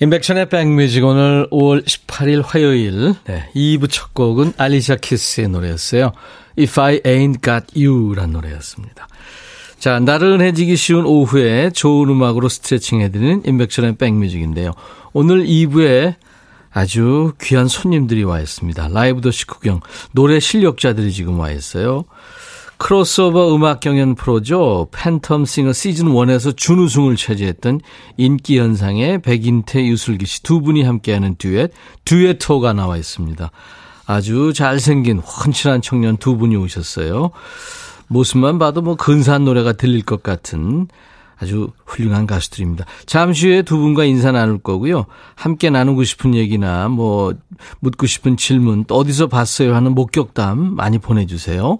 [0.00, 6.12] 임백천의 백뮤직 오늘 5월 18일 화요일 네, 2부 첫 곡은 알리샤 키스의 노래였어요.
[6.58, 9.06] If I Ain't Got You란 노래였습니다.
[9.78, 14.72] 자, 나른해지기 쉬운 오후에 좋은 음악으로 스트레칭 해드리는 임백천의 백뮤직인데요.
[15.12, 16.14] 오늘 2부에
[16.74, 18.88] 아주 귀한 손님들이 와 있습니다.
[18.88, 19.80] 라이브 도시 구경.
[20.12, 22.04] 노래 실력자들이 지금 와 있어요.
[22.78, 24.88] 크로스오버 음악 경연 프로죠.
[24.90, 27.80] 팬텀 싱어 시즌 1에서 준우승을 차지했던
[28.16, 31.70] 인기 현상의 백인태 유슬기 씨 두 분이 함께하는 듀엣,
[32.04, 33.50] 듀엣토가 나와 있습니다.
[34.06, 37.30] 아주 잘생긴 훤칠한 청년 두 분이 오셨어요.
[38.08, 40.88] 모습만 봐도 뭐 근사한 노래가 들릴 것 같은
[41.38, 42.84] 아주 훌륭한 가수들입니다.
[43.06, 45.06] 잠시 후에 두 분과 인사 나눌 거고요.
[45.34, 47.34] 함께 나누고 싶은 얘기나 뭐
[47.80, 51.78] 묻고 싶은 질문 또 어디서 봤어요 하는 목격담 많이 보내주세요.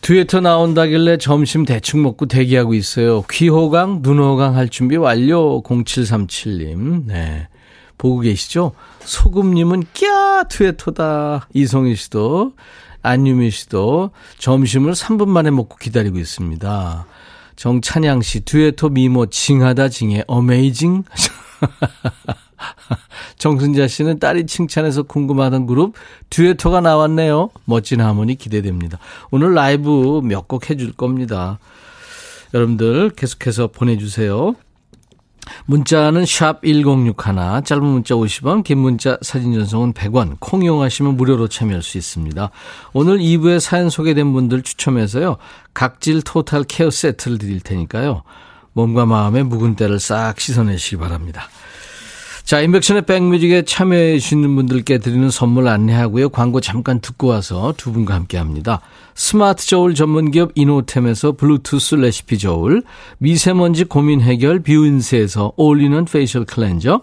[0.00, 3.22] 듀에터 나온다길래 점심 대충 먹고 대기하고 있어요.
[3.30, 5.62] 귀호강, 눈호강 할 준비 완료.
[5.62, 7.04] 0737님.
[7.06, 7.48] 네.
[7.98, 8.72] 보고 계시죠?
[9.00, 11.48] 소금님은 꺄 듀에터다.
[11.52, 12.54] 이성희 씨도
[13.02, 17.06] 안유미 씨도 점심을 3분 만에 먹고 기다리고 있습니다.
[17.60, 21.04] 정찬양 씨, 듀에토 미모 징하다 징해, 어메이징.
[23.36, 25.92] 정순자 씨는 딸이 칭찬해서 궁금하던 그룹
[26.30, 27.50] 듀에토가 나왔네요.
[27.66, 28.98] 멋진 하모니 기대됩니다.
[29.30, 31.58] 오늘 라이브 몇 곡 해줄 겁니다.
[32.54, 34.54] 여러분들 계속해서 보내주세요.
[35.66, 37.14] 문자는 샵 1061,
[37.64, 42.50] 짧은 문자 50원, 긴 문자 사진 전송은 100원, 콩 이용하시면 무료로 참여할 수 있습니다.
[42.92, 45.36] 오늘 2부에 사연 소개된 분들 추첨해서요.
[45.74, 48.22] 각질 토탈 케어 세트를 드릴 테니까요.
[48.72, 51.48] 몸과 마음의 묵은 때를 싹 씻어내시기 바랍니다.
[52.44, 56.30] 자, 임백천의 백뮤직에 참여해 주시는 분들께 드리는 선물 안내하고요.
[56.30, 58.80] 광고 잠깐 듣고 와서 두 분과 함께 합니다.
[59.22, 62.82] 스마트 저울 전문 기업 이노템에서 블루투스 레시피 저울,
[63.18, 67.02] 미세먼지 고민 해결 뷰인스에서 올리는 facial cleanser,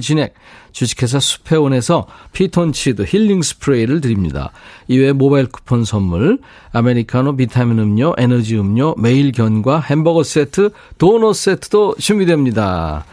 [0.00, 0.34] 진액,
[0.72, 4.50] 주식회사 수페온에서 피톤치드 힐링 스프레이를 드립니다.
[4.86, 6.38] 이외에 모바일 쿠폰 선물,
[6.72, 13.04] 아메리카노 비타민 음료, 에너지 음료, 매일 견과, 햄버거 세트, 도넛 세트도 준비됩니다.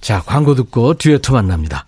[0.00, 1.86] 자, 광고 듣고 듀에토 만납니다.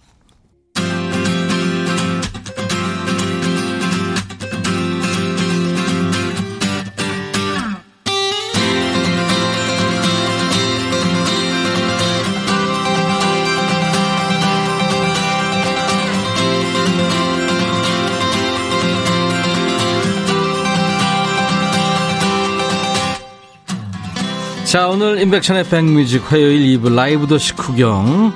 [24.76, 28.34] 자, 오늘 인백션의 백뮤직 화요일 2부 라이브 도시 구경.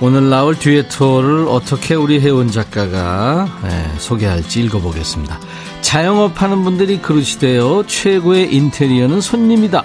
[0.00, 5.38] 오늘 나올 듀엣투어를 어떻게 우리 혜원 작가가 네, 소개할지 읽어보겠습니다.
[5.82, 7.86] 자영업 하는 분들이 그러시대요.
[7.86, 9.84] 최고의 인테리어는 손님이다.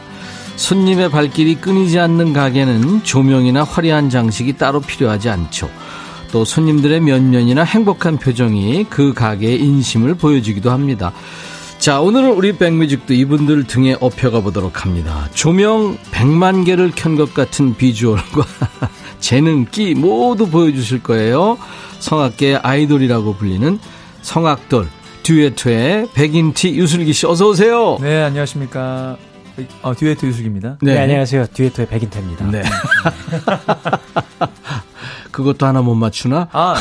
[0.56, 5.70] 손님의 발길이 끊이지 않는 가게는 조명이나 화려한 장식이 따로 필요하지 않죠.
[6.32, 11.12] 또 손님들의 면면이나 행복한 표정이 그 가게의 인심을 보여주기도 합니다.
[11.82, 15.28] 자, 오늘은 우리 백뮤직도 이분들 등에 업혀가 보도록 합니다.
[15.34, 18.46] 조명 100만 개를 켠 것 같은 비주얼과
[19.20, 21.58] 재능, 끼 모두 보여주실 거예요.
[22.00, 23.80] 성악계 아이돌이라고 불리는
[24.22, 24.88] 성악돌
[25.24, 27.98] 듀에트의 백인티 유슬기 씨 어서 오세요.
[28.00, 29.18] 네, 안녕하십니까.
[29.82, 30.78] 어, 듀에트 유슬기입니다.
[30.84, 30.94] 네.
[30.94, 31.48] 네, 안녕하세요.
[31.52, 32.46] 듀에트의 백인태입니다.
[32.52, 32.62] 네.
[35.32, 36.48] 그것도 하나 못 맞추나?
[36.52, 36.76] 아,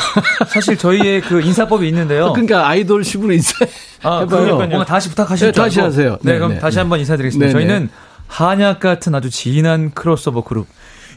[0.47, 2.33] 사실 저희의 그 인사법이 있는데요.
[2.33, 3.71] 그러니까 아이돌 식으로 인사해.
[4.03, 4.83] 아, 그러니까요.
[4.85, 5.47] 다시 부탁하시죠.
[5.47, 6.17] 네, 다시 하세요.
[6.21, 7.47] 네, 네 그럼 네, 다시 한번 인사드리겠습니다.
[7.47, 7.89] 네, 저희는
[8.27, 10.67] 한약 같은 아주 진한 크로스오버 그룹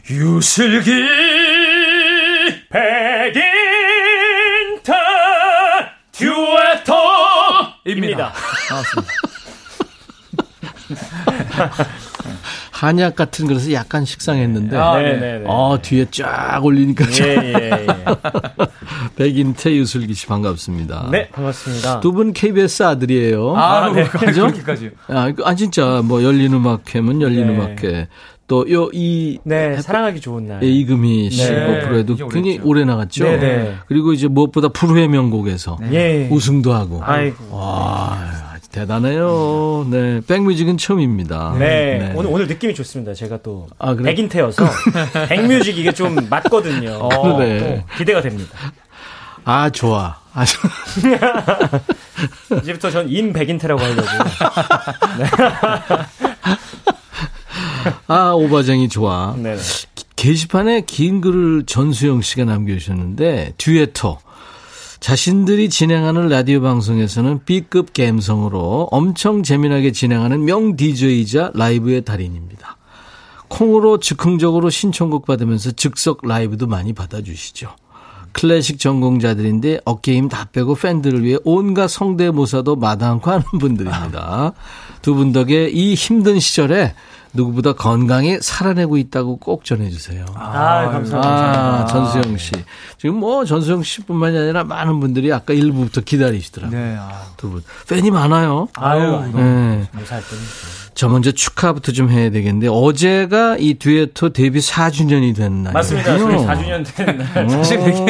[0.09, 0.91] 유슬기
[2.69, 3.43] 백인타
[7.83, 8.33] 듀에터입니다.
[8.69, 9.13] 반갑습니다.
[12.75, 14.95] 한약 같은 그래서 약간 식상했는데 아.
[15.45, 17.87] 어, 뒤에 쫙 올리니까 예, 예, 예.
[19.15, 21.07] 백인태 유슬기 씨 반갑습니다.
[21.09, 22.01] 네 반갑습니다.
[22.01, 23.55] 두 분 KBS 아들이에요.
[23.55, 24.03] 아, 네.
[24.03, 24.91] 그렇게까지.
[25.07, 27.55] 아, 아 진짜 뭐 열린 음악회면 열린 네.
[27.55, 28.07] 음악회
[28.47, 31.79] 또요이 네, 사랑하기 좋은 날 예, 이금희 씨 네.
[31.79, 33.23] 프로에도 굉장히 오래 나갔죠.
[33.23, 33.75] 네, 네.
[33.87, 36.27] 그리고 이제 무엇보다 불후의 명곡에서 네.
[36.29, 36.99] 우승도 하고.
[37.03, 37.55] 아이고.
[37.55, 38.44] 와.
[38.75, 39.87] 대단해요.
[39.89, 40.19] 네.
[40.27, 41.55] 백뮤직은 처음입니다.
[41.57, 41.97] 네.
[41.99, 42.11] 네.
[42.13, 43.13] 오늘, 오늘 느낌이 좋습니다.
[43.13, 43.67] 제가 또.
[43.79, 44.11] 아, 그래?
[44.11, 44.65] 백인태여서.
[45.29, 46.91] 백뮤직 이게 좀 맞거든요.
[47.01, 47.85] 어, 그래.
[47.97, 48.51] 기대가 됩니다.
[49.45, 50.17] 아, 좋아.
[50.33, 50.71] 아, 좋아.
[52.61, 54.01] 이제부터 전 인 백인태라고 하려고.
[55.19, 55.25] 네.
[58.07, 59.35] 아, 오바쟁이 좋아.
[59.37, 59.55] 네.
[60.17, 64.19] 게시판에 긴 글을 전수영 씨가 남겨주셨는데, 듀에터.
[65.05, 72.77] 자신들이 진행하는 라디오 방송에서는 B급 감성으로 엄청 재미나게 진행하는 명 DJ이자 라이브의 달인입니다.
[73.47, 77.69] 콩으로 즉흥적으로 신청곡 받으면서 즉석 라이브도 많이 받아주시죠.
[78.31, 84.53] 클래식 전공자들인데 어깨 힘 다 빼고 팬들을 위해 온갖 성대모사도 마다않고 하는 분들입니다.
[85.03, 86.95] 두 분 덕에 이 힘든 시절에
[87.35, 90.25] 누구보다 건강히 살아내고 있다고 꼭 전해주세요.
[90.35, 91.81] 아, 감사합니다.
[91.81, 92.51] 아, 전수영 씨.
[92.97, 96.79] 지금 뭐 전수영 씨뿐만이 아니라 많은 분들이 아까 일부부터 기다리시더라고요.
[96.79, 97.23] 네, 아.
[97.37, 97.63] 두 분.
[97.89, 98.67] 팬이 많아요.
[98.75, 99.87] 아유, 네.
[100.93, 105.73] 저 먼저 축하부터 좀 해야 되겠는데 어제가 이 듀에토 데뷔 4주년이 된 날이에요.
[105.73, 106.17] 맞습니다.
[106.17, 107.49] 4주년 된 날.
[107.49, 108.05] 사실 되게,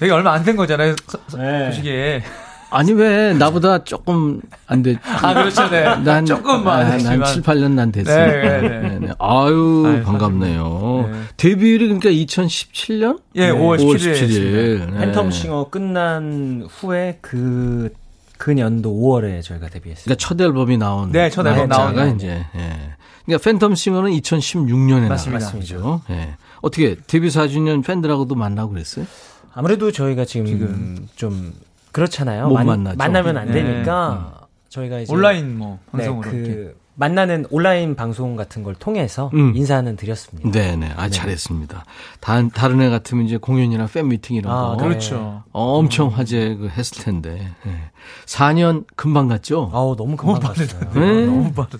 [0.00, 0.94] 되게 얼마 안 된 거잖아요.
[1.36, 1.66] 네.
[1.66, 2.22] 보시기에.
[2.70, 4.96] 아니 왜 나보다 조금 안 돼?
[5.02, 5.84] 아 그렇죠, 네.
[6.02, 8.26] 난 조금만 아, 난 7, 8년 난 됐어요.
[8.26, 8.98] 네, 네, 네.
[8.98, 9.08] 네.
[9.18, 11.08] 아유, 아유 반갑네요.
[11.12, 11.20] 네.
[11.36, 13.20] 데뷔일이 그러니까 2017년?
[13.36, 13.52] 예, 네.
[13.52, 14.12] 5월 17일.
[14.14, 14.90] 17일.
[14.90, 15.12] 네.
[15.12, 17.90] 팬텀싱어 끝난 후에 그,
[18.36, 20.04] 그 년도 5월에 저희가 데뷔했어요.
[20.04, 21.12] 그러니까 첫 앨범이 나온.
[21.12, 22.16] 네, 첫 앨범 나온.
[22.16, 22.76] 이제, 예.
[23.24, 25.50] 그러니까 팬텀 싱어는 2016년에 맞습니다.
[25.50, 26.02] 나왔죠.
[26.10, 26.34] 예.
[26.62, 29.06] 어떻게 데뷔 4주년 팬들하고도 만나고 그랬어요?
[29.52, 31.52] 아무래도 저희가 지금, 지금 좀
[31.96, 32.48] 그렇잖아요.
[32.48, 32.96] 못 만, 만나죠.
[32.98, 33.62] 만나면 안 네.
[33.62, 34.46] 되니까 네.
[34.68, 39.52] 저희가 이제 온라인 뭐 방송으로 네, 그 만나는 온라인 방송 같은 걸 통해서 음.
[39.54, 40.50] 인사는 드렸습니다.
[40.50, 40.92] 네네.
[40.96, 41.10] 아, 네.
[41.10, 41.84] 잘했습니다.
[42.20, 44.76] 다른, 다른 애 같으면 이제 공연이나 팬미팅 이런 아, 거.
[44.76, 45.42] 그렇죠.
[45.52, 47.52] 엄청 화제 그 했을 텐데.
[47.64, 47.90] 네.
[48.26, 49.70] 4년 금방 갔죠?
[49.74, 50.66] 아우, 너무 금방 갔어요.
[50.94, 51.26] 네.
[51.26, 51.78] 너무 빠르다.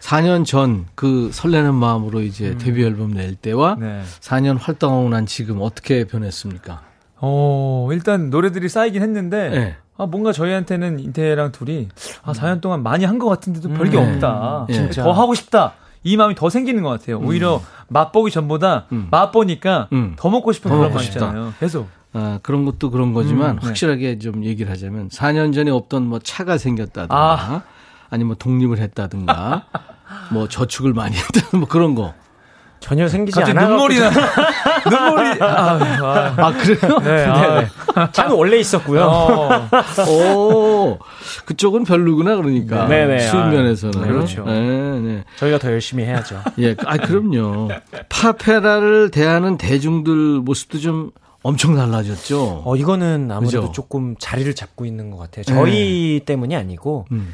[0.00, 2.58] 4년 전 그 설레는 마음으로 이제 음.
[2.58, 4.02] 데뷔 앨범 낼 때와 네.
[4.20, 6.82] 4년 활동하고 난 지금 어떻게 변했습니까?
[7.26, 9.76] 어, 일단 노래들이 쌓이긴 했는데, 네.
[9.96, 11.88] 아, 뭔가 저희한테는 인태랑 둘이,
[12.22, 13.74] 아, 4년 동안 많이 한 것 같은데도 음.
[13.74, 14.66] 별게 없다.
[14.68, 14.74] 네.
[14.74, 15.02] 진짜.
[15.02, 15.72] 더 하고 싶다.
[16.02, 17.18] 이 마음이 더 생기는 것 같아요.
[17.18, 17.26] 음.
[17.26, 19.08] 오히려 맛보기 전보다 음.
[19.10, 20.14] 맛보니까 음.
[20.18, 21.54] 더 먹고 싶은 더 그런 맛 있잖아요.
[21.58, 21.88] 계속.
[22.12, 23.66] 아, 그런 것도 그런 거지만 음, 네.
[23.66, 27.62] 확실하게 좀 얘기를 하자면 4년 전에 없던 뭐 차가 생겼다든가 아.
[28.10, 29.64] 아니면 뭐 독립을 했다든가
[30.32, 32.12] 뭐 저축을 많이 했다든가 뭐 그런 거.
[32.84, 33.66] 전혀 생기지 않아.
[33.66, 34.10] 눈물이 나.
[34.90, 35.42] 눈물이.
[35.42, 36.34] 아, 아.
[36.36, 36.98] 아 그래요?
[37.02, 37.66] 네.
[37.94, 38.10] 아.
[38.12, 39.00] 차는 원래 있었고요.
[39.02, 39.68] 어.
[40.06, 40.98] 오,
[41.46, 42.86] 그쪽은 별로구나 그러니까.
[42.86, 43.20] 네네.
[43.20, 44.04] 수면에서는.
[44.04, 44.44] 아, 그렇죠.
[44.44, 45.24] 네, 네.
[45.36, 46.42] 저희가 더 열심히 해야죠.
[46.58, 47.70] 예, 아 그럼요.
[48.10, 51.10] 파페라를 대하는 대중들 모습도 좀
[51.42, 52.64] 엄청 달라졌죠.
[52.66, 53.72] 어 이거는 아무래도 그죠?
[53.72, 55.44] 조금 자리를 잡고 있는 것 같아요.
[55.44, 56.24] 저희 네.
[56.26, 57.06] 때문이 아니고.
[57.12, 57.32] 음.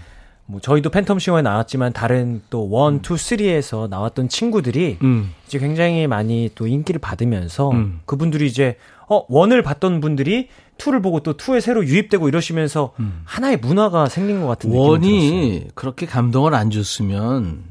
[0.50, 5.32] 뭐 저희도 팬텀 싱어에 나왔지만 다른 또 one, two, three에서 나왔던 친구들이 음.
[5.46, 8.00] 이제 굉장히 많이 또 인기를 받으면서 음.
[8.04, 8.76] 그분들이 이제
[9.08, 13.22] 어 one을 봤던 분들이 two를 보고 또 two에 새로 유입되고 이러시면서 음.
[13.24, 15.70] 하나의 문화가 생긴 것 같은 느낌이 원이 들었어요.
[15.74, 17.62] 그렇게 감동을 안 줬으면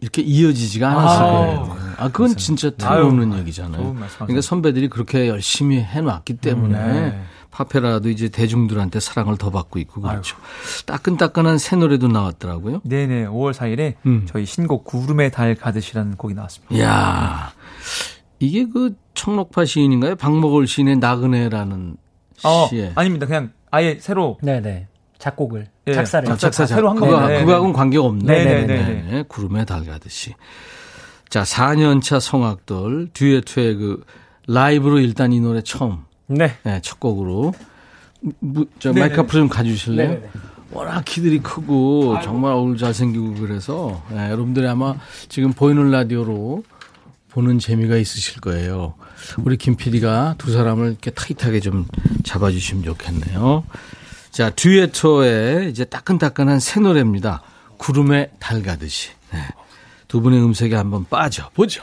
[0.00, 1.76] 이렇게 이어지지가 않았을 거예요.
[1.96, 3.96] 아, 그건 진짜 틀림없는 얘기잖아요.
[4.18, 7.20] 그러니까 선배들이 그렇게 열심히 해놨기 때문에 음, 네.
[7.50, 10.36] 파페라도 이제 대중들한테 사랑을 더 받고 있고 그렇죠.
[10.36, 10.86] 아유.
[10.86, 12.80] 따끈따끈한 새 노래도 나왔더라고요.
[12.84, 13.26] 네네.
[13.26, 14.26] 5월 4일에 음.
[14.28, 16.74] 저희 신곡 구름의 달 가듯이라는 곡이 나왔습니다.
[16.74, 17.52] 이야.
[18.38, 20.16] 이게 그 청록파 시인인가요?
[20.16, 21.96] 박목월 시인의 나그네라는
[22.44, 22.92] 어, 시에.
[22.94, 23.26] 아닙니다.
[23.26, 24.38] 그냥 아예 새로.
[24.42, 24.86] 네네.
[25.18, 25.66] 작곡을.
[25.84, 25.92] 네.
[25.92, 26.26] 작사를.
[26.26, 27.40] 작사, 작사, 새로 한 거예요.
[27.40, 28.44] 그거하고는 관계없네.
[28.44, 29.06] 네네 네.
[29.10, 30.34] 네, 구름의 달 가듯이.
[31.28, 34.02] 자, 4년차 성악들 듀에트의 그
[34.46, 36.56] 라이브로 일단 이 노래 처음 네.
[36.62, 37.52] 네, 첫 곡으로.
[38.38, 40.08] 무, 저 마이크 앞으로 좀 가주실래요?
[40.08, 40.30] 네네네.
[40.72, 42.24] 워낙 키들이 크고 아이고.
[42.24, 44.94] 정말 얼굴 잘생기고 그래서 네, 여러분들이 아마
[45.28, 46.62] 지금 보이는 라디오로
[47.30, 48.94] 보는 재미가 있으실 거예요.
[49.38, 51.86] 우리 김 PD가 두 사람을 이렇게 타이트하게 좀
[52.24, 53.64] 잡아주시면 좋겠네요.
[54.30, 57.42] 자, 듀에토의 이제 따끈따끈한 새 노래입니다.
[57.78, 59.10] 구름에 달 가듯이.
[59.32, 59.40] 네.
[60.06, 61.82] 두 분의 음색에 한번 빠져 보죠.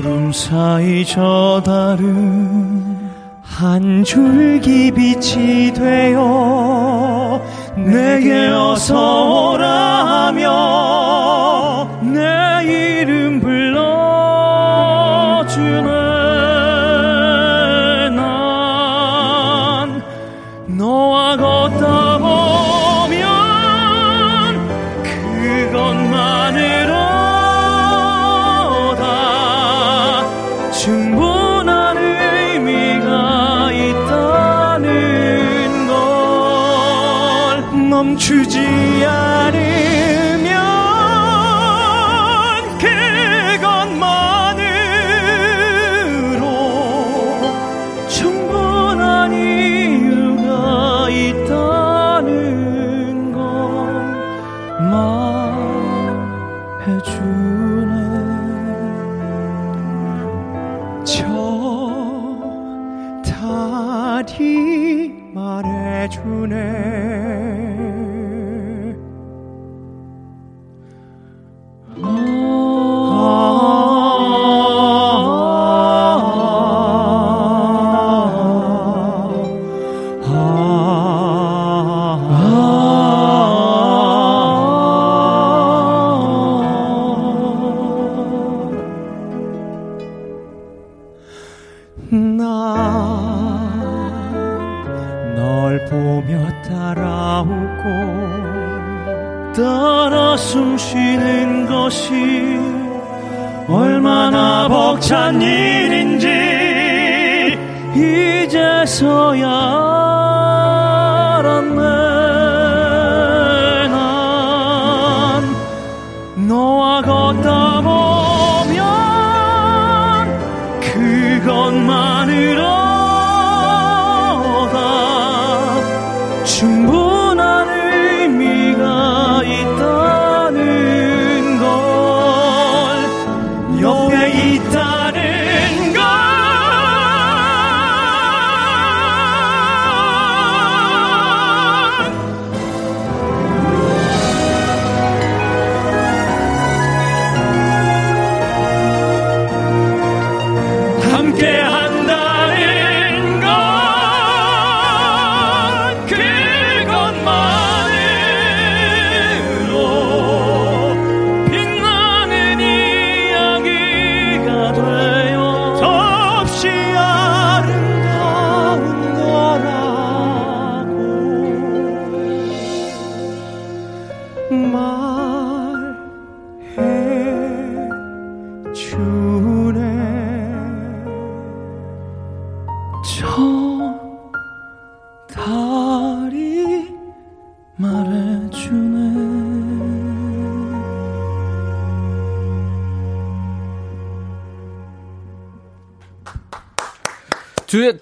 [0.00, 3.10] 구름 사이 저 달은
[3.42, 7.42] 한 줄기 빛이 되어
[7.76, 9.66] 내게 어서 오라
[10.26, 13.49] 하며 내 이름 불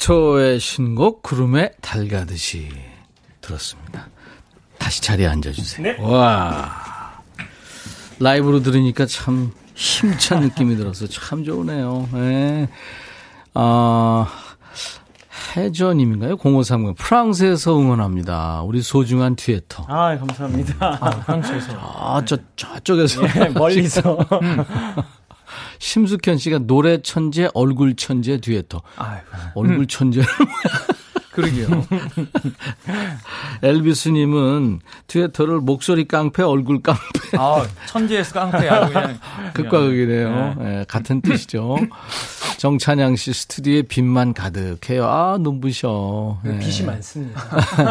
[0.09, 2.71] 듀에토의 신곡 구름에 달 가듯이
[3.43, 4.09] 들었습니다.
[4.79, 5.83] 다시 자리에 앉아주세요.
[5.83, 5.97] 네.
[6.01, 7.23] 와
[8.19, 12.09] 라이브로 들으니까 참 힘찬 느낌이 들어서 참 좋으네요.
[12.15, 12.69] 네.
[13.53, 14.27] 아
[15.57, 16.37] 해저님인가요?
[16.43, 18.63] 0530 프랑스에서 응원합니다.
[18.63, 19.85] 우리 소중한 듀에터.
[19.89, 20.75] 아 감사합니다.
[20.81, 21.73] 아, 프랑스에서.
[21.79, 24.19] 아, 저 저쪽에서 예, 멀리서.
[25.79, 28.39] 심숙현 씨가 노래 천재, 얼굴 천재.
[28.97, 29.27] 아이고.
[29.55, 30.23] 얼굴 천재.
[31.33, 31.87] 그러게요.
[33.63, 37.01] 엘비스님은 듀에터를 목소리 깡패, 얼굴 깡패.
[37.39, 38.89] 아, 천재에서 깡패야.
[38.89, 39.19] 그냥.
[39.55, 40.55] 극과 극이네요.
[40.59, 40.65] 네.
[40.65, 41.77] 네, 같은 뜻이죠.
[42.59, 45.07] 정찬양 씨 스튜디오에 빛만 가득해요.
[45.07, 46.41] 아, 눈부셔.
[46.43, 46.59] 네.
[46.59, 47.41] 빛이 많습니다.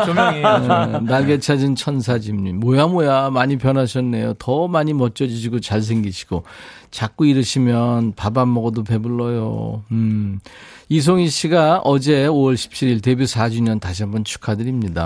[0.05, 0.41] 조명이.
[0.41, 2.59] 네, 날개 찾은 천사집님.
[2.59, 3.30] 뭐야, 뭐야.
[3.30, 4.34] 많이 변하셨네요.
[4.39, 6.43] 더 많이 멋져지시고 잘생기시고.
[6.91, 9.84] 자꾸 이러시면 밥 안 먹어도 배불러요.
[9.91, 10.39] 음.
[10.89, 15.01] 이송희 씨가 어제 5월 17일 데뷔 4주년 다시 한번 축하드립니다.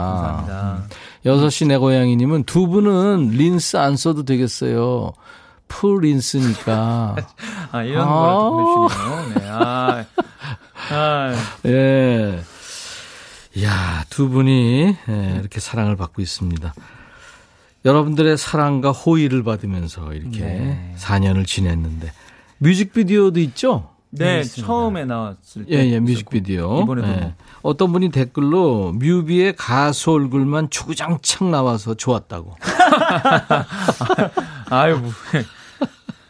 [0.45, 0.84] 감사합니다.
[1.26, 5.14] 6시 내 고양이님은 두 분은 린스 안 써도 되겠어요.
[5.72, 7.15] 풀 린스니까.
[7.72, 8.11] 아, 이런 아.
[8.11, 9.34] 걸 보내주시네요.
[9.39, 9.49] 네.
[9.49, 10.05] 아.
[10.89, 11.34] 아.
[11.65, 12.41] 예.
[13.63, 16.74] 야, 두 분이 예, 이렇게 사랑을 받고 있습니다.
[17.84, 20.95] 여러분들의 사랑과 호의를 받으면서 이렇게 네.
[20.97, 22.11] 4년을 지냈는데
[22.59, 23.89] 뮤직비디오도 있죠?
[24.11, 25.72] 네, 네 처음에 나왔을 때.
[25.72, 26.82] 예, 예, 뮤직비디오.
[26.82, 27.07] 이번에도.
[27.07, 27.34] 예.
[27.61, 32.57] 어떤 분이 댓글로 뮤비의 가수 얼굴만 주구장창 나와서 좋았다고.
[34.69, 35.11] 아유, 뭐.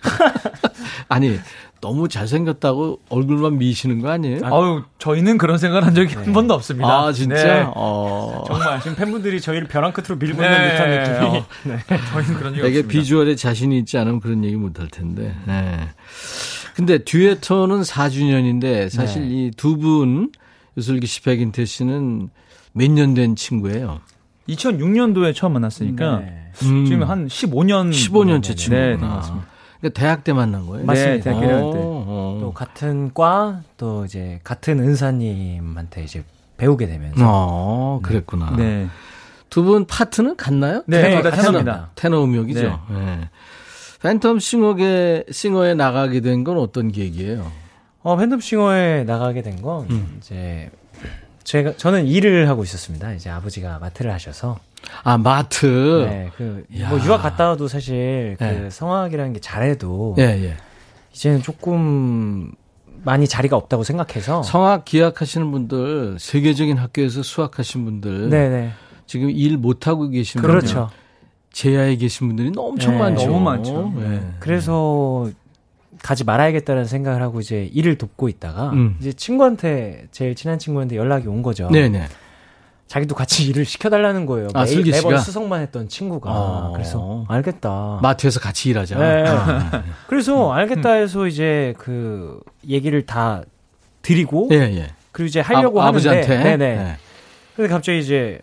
[1.10, 1.38] 아니,
[1.82, 4.40] 너무 잘생겼다고 얼굴만 미시는 거 아니에요?
[4.44, 6.24] 아유, 저희는 그런 생각 한 적이 네.
[6.24, 6.88] 한 번도 없습니다.
[6.88, 7.36] 아, 진짜?
[7.36, 7.66] 네.
[7.76, 8.44] 어...
[8.48, 10.72] 정말 지금 팬분들이 저희를 벼랑 끝으로 밀고 있는 네.
[10.72, 10.90] 듯한
[11.24, 11.38] 느낌이.
[11.40, 11.46] 어.
[11.66, 11.78] 네.
[12.12, 12.88] 저희는 그런 적이 되게 없습니다.
[12.88, 15.34] 비주얼에 자신이 있지 않으면 그런 얘기 못 할 텐데.
[15.46, 15.80] 네.
[16.76, 19.28] 근데 듀에터는 4주년인데 사실 네.
[19.48, 20.32] 이두 분,
[20.78, 22.30] 유슬기 씨, 백인태 씨는
[22.74, 24.00] 몇 년 된 친구예요?
[24.48, 26.52] 2006년도에 처음 만났으니까 네.
[26.64, 26.86] 음.
[26.86, 29.22] 지금 한 15년 15년째 친구구나.
[29.22, 29.32] 네,
[29.82, 30.86] 그러니까 대학 때 만난 거예요?
[30.86, 31.14] 맞습니다.
[31.16, 31.80] 네, 대학교 때.
[31.84, 32.38] 어.
[32.40, 36.24] 또 같은 과, 또 이제 같은 은사님한테 이제
[36.58, 37.24] 배우게 되면서.
[37.28, 38.56] 어, 그랬구나.
[38.58, 38.88] 네.
[39.50, 40.82] 두 분 파트는 같나요?
[40.86, 41.90] 네, 테너, 네, 테너입니다.
[41.96, 42.62] 테너 음역이죠.
[42.90, 42.96] 네.
[43.00, 43.30] 네.
[44.02, 47.52] 팬텀 싱어에, 싱어에 나가게 된 건 어떤 계기예요?
[48.02, 50.18] 어, 팬텀 싱어에 나가게 된 건, 음.
[50.20, 50.72] 이제,
[51.44, 53.14] 제가, 저는 일을 하고 있었습니다.
[53.14, 54.58] 이제 아버지가 마트를 하셔서.
[55.04, 56.06] 아, 마트.
[56.08, 56.90] 네, 그, 야.
[56.90, 58.70] 뭐 유학 갔다 와도 사실 그 네.
[58.70, 60.16] 성악이라는 게 잘해도.
[60.20, 60.56] 예, 예.
[61.14, 62.52] 이제는 조금
[63.04, 64.44] 많이 자리가 없다고 생각해서.
[64.44, 68.30] 성악 기약하시는 분들, 세계적인 학교에서 수학하신 분들.
[68.30, 68.50] 네네.
[68.50, 68.72] 네.
[69.08, 70.60] 지금 일 못하고 계신 분들.
[70.60, 70.90] 그렇죠.
[71.52, 73.28] 제야에 계신 분들이 엄청 네, 많죠.
[73.28, 73.94] 너무 많죠.
[73.98, 74.22] 네.
[74.40, 75.30] 그래서
[76.02, 78.96] 가지 말아야겠다는 생각을 하고 이제 일을 돕고 있다가 음.
[79.00, 81.70] 이제 친구한테 제일 친한 친구한테 연락이 온 거죠.
[81.70, 82.08] 네네.
[82.92, 84.50] 자기도 같이 일을 시켜달라는 거예요.
[84.54, 86.30] 아, 매, 매번 수석만 했던 친구가.
[86.30, 86.72] 어.
[86.74, 88.00] 그래서 알겠다.
[88.02, 89.00] 마트에서 같이 일하자.
[89.00, 89.24] 네.
[89.30, 89.84] 아.
[90.08, 93.44] 그래서 알겠다 해서 이제 그 얘기를 다
[94.02, 94.88] 드리고 예, 예.
[95.14, 96.44] 그리고 이제 하려고 아, 하는데 아버지한테?
[96.44, 96.76] 네네.
[96.76, 96.98] 네.
[97.56, 98.40] 근데 갑자기 이제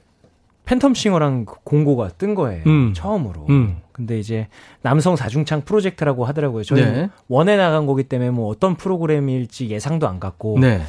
[0.65, 2.63] 팬텀 싱어랑 공고가 뜬 거예요.
[2.67, 2.95] 음.
[2.95, 3.45] 처음으로.
[3.51, 3.83] 음.
[3.93, 4.49] 근데 이제
[4.81, 6.65] 남성 사중창 프로젝트라고 하더라고요.
[6.65, 7.11] 저희 네.
[7.29, 10.81] 원에 나간 거기 때문에 뭐 어떤 프로그램일지 예상도 안 갔고 네.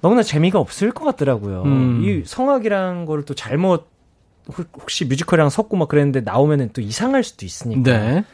[0.00, 1.62] 너무나 재미가 없을 것 같더라고요.
[1.64, 2.02] 음.
[2.04, 3.88] 이 성악이란 거를 또 잘못
[4.48, 7.82] 혹시 뮤지컬이랑 섞고 막 그랬는데 나오면은 또 이상할 수도 있으니까.
[7.82, 8.24] 네.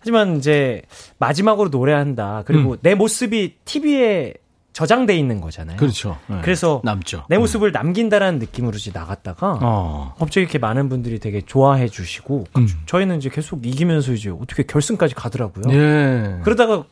[0.00, 0.82] 하지만 이제
[1.18, 2.42] 마지막으로 노래한다.
[2.44, 2.76] 그리고 음.
[2.82, 4.34] 내 모습이 TV에
[4.74, 5.76] 저장돼 있는 거잖아요.
[5.76, 6.18] 그렇죠.
[6.26, 6.40] 네.
[6.42, 7.24] 그래서 남죠.
[7.30, 7.78] 내 모습을 네.
[7.78, 10.14] 남긴다라는 느낌으로 이제 나갔다가 어.
[10.18, 12.66] 갑자기 이렇게 많은 분들이 되게 좋아해 주시고 음.
[12.86, 15.72] 저희는 이제 계속 이기면서 이제 어떻게 결승까지 가더라고요.
[15.72, 16.40] 예.
[16.42, 16.84] 그러다가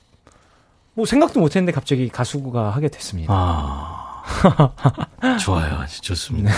[0.95, 3.33] 뭐 생각도 못 했는데 갑자기 가수가 하게 됐습니다.
[3.35, 4.02] 아.
[5.41, 5.78] 좋아요.
[5.80, 6.51] 아주 좋습니다.
[6.51, 6.57] 네.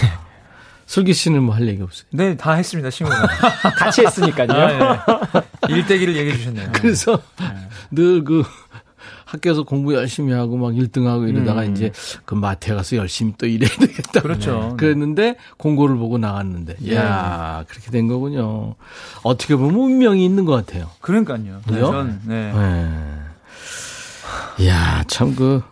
[0.87, 2.07] 슬기 씨는 뭐 할 얘기 없어요?
[2.13, 3.27] 네, 다 했습니다, 친구가.
[3.79, 4.49] 같이 했으니까요.
[4.53, 5.27] 아,
[5.69, 5.75] 네.
[5.75, 6.71] 일대기를 얘기해 주셨네요.
[6.73, 7.47] 그래서 네.
[7.91, 8.45] 늘그
[9.25, 11.73] 학교에서 공부 열심히 하고 막 1등하고 이러다가 음.
[11.73, 11.91] 이제
[12.25, 14.21] 그 마트에 가서 열심히 또 일해야 되겠다.
[14.21, 14.69] 그렇죠.
[14.71, 14.77] 네.
[14.77, 16.77] 그랬는데 공고를 보고 나갔는데.
[16.79, 16.95] 네.
[16.97, 18.75] 야 그렇게 된 거군요.
[19.23, 20.91] 어떻게 보면 운명이 있는 것 같아요.
[21.01, 21.61] 그러니까요.
[21.67, 22.53] 네, 전, 네.
[22.53, 23.15] 네.
[24.69, 25.63] 야참 그,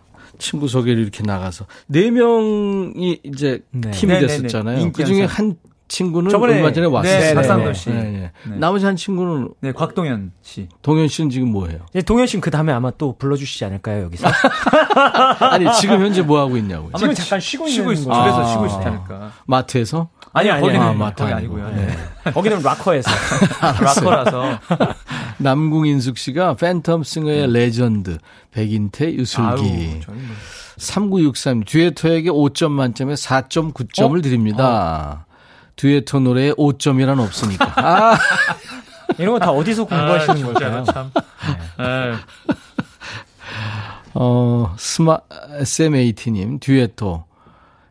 [0.43, 3.91] 친구 소개를 이렇게 나가서 네 명이 이제 네.
[3.91, 4.37] 팀이 네, 네, 네.
[4.37, 4.91] 됐었잖아요.
[4.91, 5.55] 그 중에 한
[5.87, 7.19] 친구는 저번에, 얼마 전에 왔어요.
[7.19, 7.89] 네, 박상도 씨.
[7.89, 8.31] 네, 네.
[8.49, 8.55] 네.
[8.57, 10.67] 나머지 한 친구는 네, 곽동현 씨.
[10.81, 11.79] 동현 씨는 지금 뭐 해요?
[11.93, 14.27] 네, 동현 씨는 그 다음에 아마 또 불러주시지 않을까요 여기서?
[15.39, 16.91] 아니 지금 현재 뭐 하고 있냐고요?
[16.97, 19.31] 지금 잠깐 쉬고, 쉬고 있는 거 집에서 아, 쉬고 있지 않을까?
[19.45, 20.09] 마트에서?
[20.33, 21.69] 아니 아니 거기는 아, 마트 아니고요.
[21.69, 21.95] 네.
[22.33, 23.09] 거기는 락커에서
[23.81, 24.59] 락커라서.
[25.37, 28.17] 남궁인숙 씨가 팬텀 싱어의 레전드
[28.51, 30.01] 백인태 유슬기.
[30.07, 30.23] 아유,
[30.77, 34.21] 3963 듀에토에게 5점 만점에 4.9점을 어?
[34.21, 35.25] 드립니다.
[35.27, 35.33] 어.
[35.75, 37.73] 듀에터 노래에 5점이란 없으니까.
[37.77, 38.17] 아.
[39.19, 40.83] 이런 거 다 어디서 공부하시는 아, 걸까요?
[40.85, 41.11] 참.
[41.77, 42.13] 네.
[44.15, 45.17] 어, 스마,
[45.59, 47.25] SMAT님, 듀에토.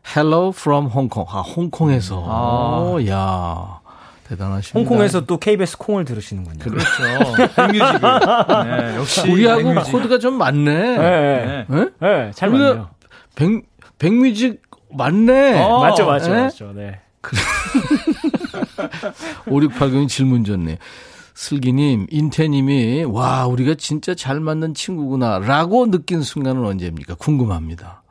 [0.05, 1.27] Hello from Hong Kong.
[1.31, 2.19] 아, 홍콩에서.
[2.19, 2.29] 음.
[2.29, 3.79] 아, 오, 야.
[4.27, 4.77] 대단하십니다.
[4.89, 6.59] 홍콩에서 또 KBS 콩을 들으시는군요.
[6.59, 6.87] 그렇죠.
[7.55, 7.99] 백뮤직을.
[8.65, 9.91] 네, 역시 우리하고 백뮤직.
[9.91, 10.97] 코드가 좀 맞네.
[10.97, 11.85] 네, 네.
[11.99, 12.25] 네?
[12.25, 12.89] 네잘 맞네요.
[13.35, 13.65] 백,
[13.99, 15.61] 백뮤직 맞네.
[15.61, 16.41] 어, 맞죠, 맞죠, 네?
[16.43, 16.71] 맞죠.
[16.73, 16.99] 네.
[19.47, 20.77] 5680님 질문 줬네.
[21.35, 27.15] 슬기님, 인태님이, 와, 우리가 진짜 잘 맞는 친구구나, 라고 느낀 순간은 언제입니까?
[27.15, 28.02] 궁금합니다.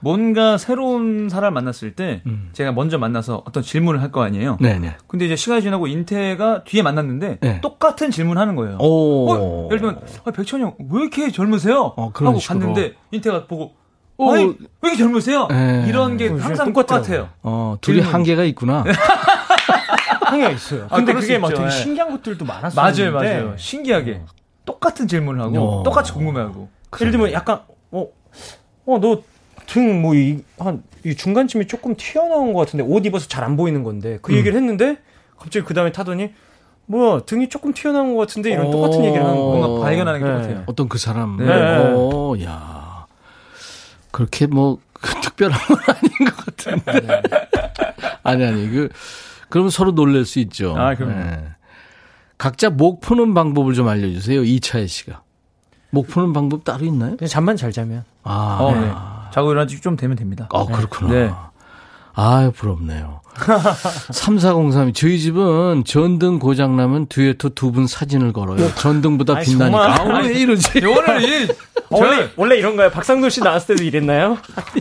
[0.00, 2.50] 뭔가 새로운 사람 만났을 때 음.
[2.52, 4.56] 제가 먼저 만나서 어떤 질문을 할 거 아니에요.
[4.60, 4.96] 네네.
[5.06, 7.60] 근데 이제 시간이 지나고 인태가 뒤에 만났는데 네.
[7.60, 8.78] 똑같은 질문 하는 거예요.
[8.80, 11.92] 어, 예를 들면 아, 백천이 형 왜 이렇게 젊으세요?
[11.96, 12.60] 어, 하고 식으로.
[12.60, 13.72] 갔는데 인태가 보고
[14.16, 14.54] 어, 아니, 왜
[14.90, 15.46] 이렇게 젊으세요?
[15.48, 15.84] 네.
[15.88, 17.28] 이런 게 항상 똑같아요.
[17.42, 18.14] 어, 둘이 질문.
[18.14, 18.84] 한계가 있구나.
[20.24, 20.86] 한계가 있어요.
[20.90, 22.82] 아, 근데 그게 막 되게 신기한 것들도 많았어요.
[22.82, 23.54] 맞아요, 맞아요.
[23.56, 24.22] 신기하게
[24.64, 25.82] 똑같은 질문을 하고 어.
[25.82, 26.68] 똑같이 궁금해하고.
[27.00, 28.06] 예를 들면 약간 어,
[28.86, 29.20] 어, 너
[29.68, 33.84] 등 뭐 이 한 이 중간쯤이 조금 튀어나온 것 같은데 옷 입어서 잘 안 보이는
[33.84, 34.38] 건데 그 음.
[34.38, 34.96] 얘기를 했는데
[35.38, 36.32] 갑자기 그 다음에 타더니
[36.86, 40.32] 뭐야 등이 조금 튀어나온 것 같은데 이런 똑같은 얘기를 하는 거 뭔가 발견하는 게 네.
[40.34, 40.62] 똑같아요.
[40.66, 41.36] 어떤 그 사람.
[41.36, 41.92] 네.
[41.92, 43.06] 오, 야
[44.10, 44.78] 그렇게 뭐
[45.22, 47.06] 특별한 건 아닌 것 같은데.
[47.06, 47.22] 네.
[48.24, 48.88] 아니 아니 그
[49.48, 50.74] 그러면 서로 놀랄 수 있죠.
[50.76, 51.10] 아 그럼.
[51.16, 51.44] 네.
[52.38, 54.42] 각자 목 푸는 방법을 좀 알려주세요.
[54.42, 55.22] 이차혜 씨가.
[55.90, 57.16] 목 푸는 방법 따로 있나요?
[57.16, 58.04] 그냥 잠만 잘 자면.
[58.24, 58.90] 아, 어, 네.
[59.32, 60.48] 자고 일어난 지 좀 되면 됩니다.
[60.52, 61.10] 아, 그렇구나.
[61.12, 61.32] 네.
[62.14, 63.20] 아 부럽네요.
[63.38, 68.74] 3403이 저희 집은 전등 고장 나면 뒤에 또 두 분 사진을 걸어요.
[68.74, 70.00] 전등보다 빛나니까.
[70.02, 70.80] 아, 왜 이러지?
[70.82, 71.48] 요거는 이
[71.90, 72.90] 원래 원래 이런가요?
[72.90, 74.38] 박상도 씨 나왔을 때도 이랬나요?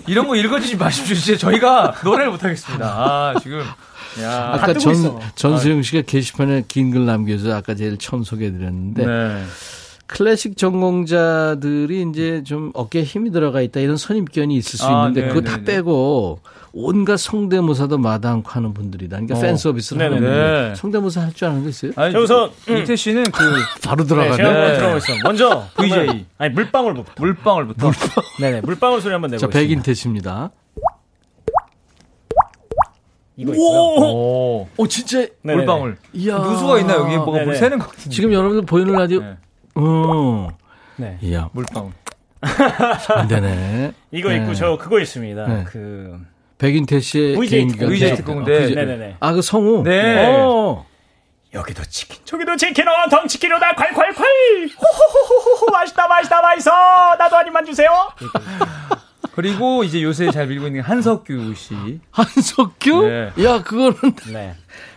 [0.07, 1.15] 이런 거 읽어주지 마십시오.
[1.15, 2.85] 진짜 저희가 노래를 못 하겠습니다.
[2.85, 3.61] 아, 지금
[4.21, 9.43] 야, 아까 전 전수영 씨가 게시판에 긴 글 남겨서 아까 제일 처음 소개해드렸는데 네.
[10.07, 15.27] 클래식 전공자들이 이제 좀 어깨에 힘이 들어가 있다 이런 선입견이 있을 수 아, 있는데 네,
[15.27, 15.75] 그거 다 네, 네.
[15.75, 16.39] 빼고
[16.73, 19.17] 온갖 성대모사도 마다않고 하는 분들이다.
[19.17, 19.41] 그러니까 어.
[19.41, 20.75] 팬 서비스를 하는 분들.
[20.77, 21.91] 성대모사 할 줄 아는 거 있어요?
[21.95, 22.77] 아니, 우선 음.
[22.77, 23.43] 이태 씨는 그
[23.83, 24.37] 바로 들어가네.
[24.37, 25.13] 네, 들어가 있어.
[25.23, 26.25] 먼저 VJ.
[26.37, 27.11] 아니 물방울부터.
[27.17, 27.85] 물방울부터.
[27.87, 28.09] 물방.
[28.39, 29.39] 네네 물방울 소리 한번 내고.
[29.41, 30.51] 자 백인태 씨입니다.
[33.35, 33.51] 이거.
[33.55, 35.55] 오, 오, 진짜 네네네.
[35.57, 35.97] 물방울.
[36.13, 36.37] 이야.
[36.37, 38.09] 누수가 있나 여기 뭐가 물 새는 거 같은데.
[38.09, 39.37] 지금 여러분들 보이는 라디오 네.
[39.77, 40.49] 어.
[40.97, 41.17] 네.
[41.21, 41.49] 이야.
[41.53, 41.91] 물방울.
[43.15, 43.93] 안 되네.
[44.11, 44.37] 이거 네.
[44.37, 45.47] 있고 저 그거 있습니다.
[45.47, 45.63] 네.
[45.65, 46.19] 그
[46.57, 48.73] 백인태 씨의 VJ VJ 특공대.
[48.73, 49.17] 네네네.
[49.19, 49.83] 아그 성우.
[49.83, 50.27] 네.
[50.35, 50.85] 오.
[51.53, 54.69] 여기도 치킨, 저기도 치킨, 어, 덩치킨으로다 콸콸콸!
[54.77, 56.71] 호호호호호, 맛있다, 맛있다, 맛있어!
[57.17, 57.89] 나도 한 입만 주세요!
[59.33, 61.99] 그리고 이제 요새 잘 밀고 있는 한석규 씨.
[62.11, 63.07] 한석규?
[63.07, 63.31] 네.
[63.43, 64.13] 야, 그거는.
[64.33, 64.55] 네.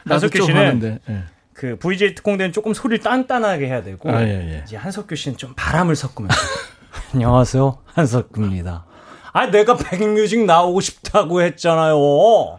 [0.09, 1.01] 한석규 씨는.
[1.07, 1.25] 네.
[1.61, 4.63] 그 VJ 특공대는 조금 소리를 단단하게 해야 되고 아, 예, 예.
[4.65, 6.35] 이제 한석규 씨는 좀 바람을 섞으면서
[7.13, 8.87] 안녕하세요 한석규입니다.
[9.35, 11.97] 아 내가 백뮤직 나오고 싶다고 했잖아요.
[11.99, 12.59] 뭐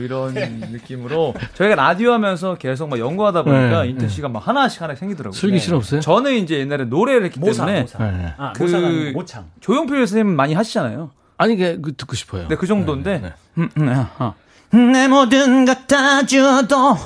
[0.00, 0.34] 이런
[0.70, 5.36] 느낌으로 저희가 라디오 하면서 계속 막 연구하다 보니까 네, 인태 씨가 막 하나씩 하나 생기더라고요.
[5.36, 6.00] 슬기 씨는 없어요?
[6.00, 7.98] 저는 이제 옛날에 노래를 했기 모사, 때문에 모사.
[7.98, 8.32] 네.
[8.38, 9.50] 아, 그 모창.
[9.60, 11.10] 조용필 선생님 많이 하시잖아요.
[11.36, 12.46] 아니 그 듣고 싶어요.
[12.46, 13.32] 네, 그 정도인데 네, 네.
[13.58, 14.34] 음, 음, 어, 어.
[14.76, 16.96] 내 모든 것 다 줘도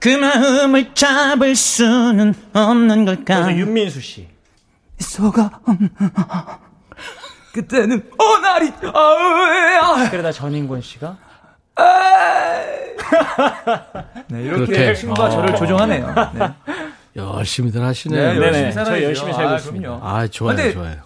[0.00, 3.44] 그 마음을 잡을 수는 없는 걸까?
[3.44, 4.28] 그래서 윤민수 씨.
[4.98, 5.50] 소가
[7.52, 10.10] 그때는 어나리 아으야.
[10.10, 11.16] 그러다 전인권 씨가
[14.28, 15.30] 네, 이렇게 친구가 어.
[15.30, 16.14] 저를 조종하네요.
[16.34, 16.48] 네.
[17.16, 18.34] 열심히들 하시네요.
[18.34, 19.04] 네, 열심히 살아요.
[19.04, 19.88] 열심히 살고 아, 있습니다.
[20.02, 20.96] 아, 좋아요, 좋아요.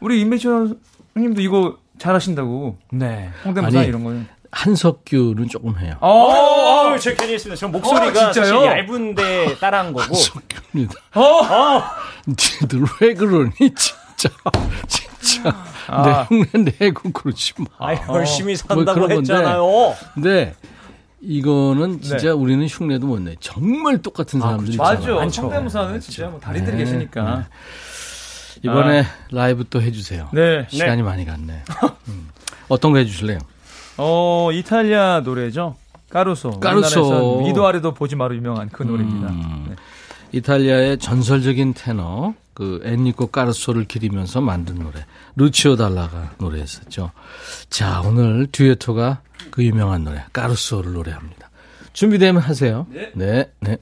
[0.00, 0.76] 우리 임배철
[1.16, 2.78] 님도 이거 잘하신다고.
[2.92, 3.30] 네.
[3.44, 4.26] 홍대모사 이런 거는.
[4.52, 5.94] 한석규는 조금 해요.
[6.00, 7.58] 어, 어, 제 괜히 했습니다.
[7.58, 10.02] 저 목소리가 어, 사실 얇은데 따라한 거고.
[10.02, 10.94] 한석규입니다.
[11.14, 11.82] 어, 어.
[12.62, 14.28] 니들 왜 그러니 진짜,
[14.88, 15.56] 진짜.
[15.86, 16.26] 아.
[16.30, 17.66] 내 흉내 내고 그러지 마.
[17.78, 19.94] 아, 열심히 어, 뭐 산다고 뭐 했잖아요.
[20.14, 20.54] 근데
[21.20, 22.30] 이거는 진짜 네.
[22.30, 23.36] 우리는 흉내도 못 내.
[23.40, 25.10] 정말 똑같은 아, 사람들이 아, 맞아.
[25.12, 25.42] 많죠.
[25.42, 26.84] 성대모사는 진짜 뭐 달인들이 네.
[26.84, 27.36] 계시니까.
[27.36, 27.44] 네.
[28.62, 29.06] 이번에 아.
[29.30, 30.28] 라이브 또 해주세요.
[30.32, 30.66] 네.
[30.68, 31.02] 시간이 네.
[31.02, 31.62] 많이 갔네.
[32.08, 32.28] 음.
[32.68, 33.38] 어떤 거 해주실래요?
[34.00, 35.76] 어, 이탈리아 노래죠.
[36.10, 36.58] 까루소.
[36.60, 37.44] 까루소.
[37.46, 39.28] 위도 아래도 보지 마로 유명한 그 노래입니다.
[39.28, 39.66] 음.
[39.68, 39.76] 네.
[40.32, 45.04] 이탈리아의 전설적인 테너 그 엔리코 까르소를 기리면서 만든 노래
[45.36, 47.10] 루치오 달라가 노래했었죠.
[47.68, 49.20] 자 오늘 듀에토가
[49.50, 51.50] 그 유명한 노래 까르소를 노래합니다.
[51.92, 52.86] 준비되면 하세요.
[52.90, 53.10] 네.
[53.14, 53.50] 네.
[53.60, 53.76] 네.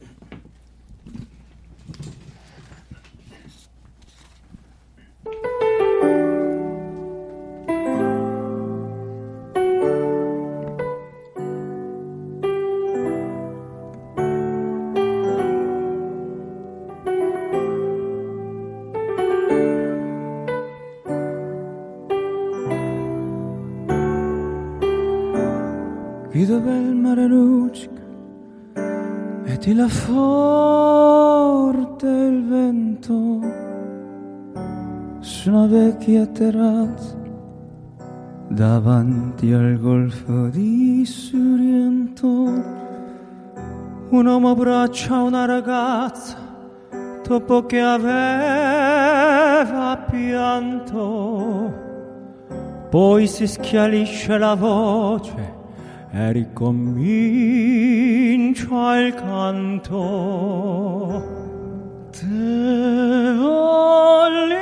[26.56, 28.00] Mare luccica
[29.44, 31.26] e ti la forte
[32.06, 33.40] il vento
[35.20, 37.16] su una vecchia terrazza
[38.48, 42.76] davanti al golfo di Sorrento.
[44.10, 46.38] Un uomo abbraccia una ragazza
[47.26, 48.86] dopo che aveva
[50.10, 51.74] pianto.
[52.88, 55.57] Poi si schiarisce la voce
[56.12, 56.46] e
[59.14, 61.22] canto.
[62.10, 64.56] Te voglio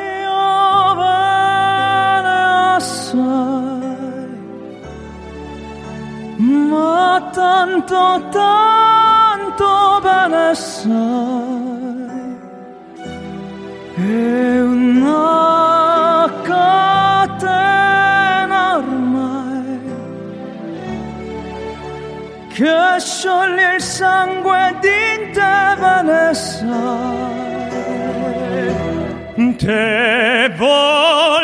[0.96, 4.28] bene assai,
[6.38, 11.36] ma tanto, tanto bene sai.
[22.56, 23.02] Te
[25.78, 26.64] Vanessa
[29.58, 31.35] te voglio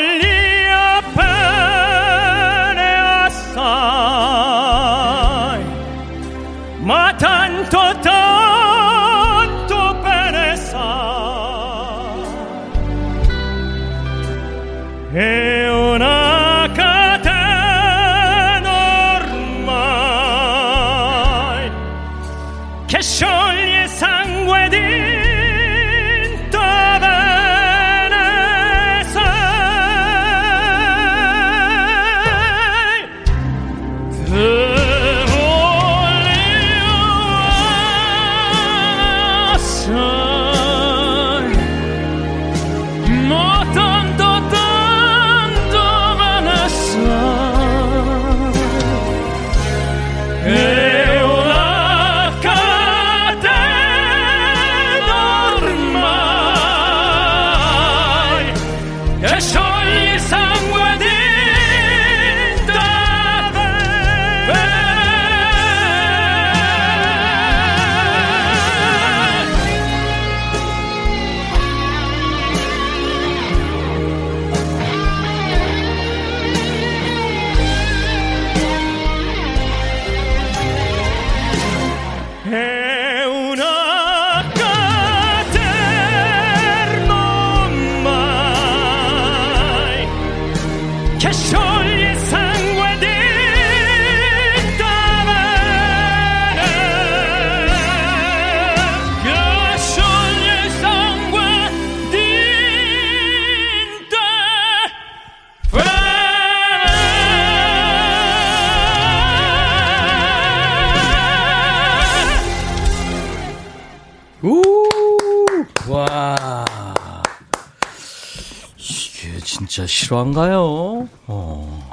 [120.13, 121.09] 실화인가요?
[121.27, 121.91] 어.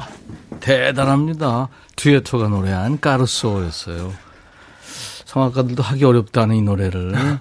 [0.60, 1.70] 대단합니다.
[1.96, 4.12] 듀에토가 노래한 까르소였어요.
[5.26, 7.14] 성악가들도 하기 어렵다는 이 노래를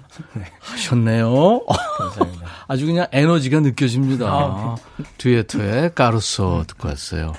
[0.61, 1.65] 하셨네요.
[1.97, 2.45] 감사합니다.
[2.69, 4.77] 아주 그냥 에너지가 느껴집니다.
[5.17, 7.33] 듀에토의 까르소 듣고 왔어요.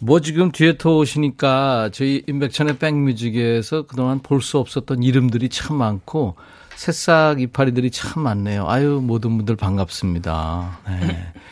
[0.00, 6.36] 뭐 지금 듀에토 오시니까 저희 임백천의 백뮤직에서 그동안 볼 수 없었던 이름들이 참 많고
[6.76, 8.68] 새싹 이파리들이 참 많네요.
[8.68, 10.78] 아유 모든 분들 반갑습니다.
[10.88, 11.32] 네.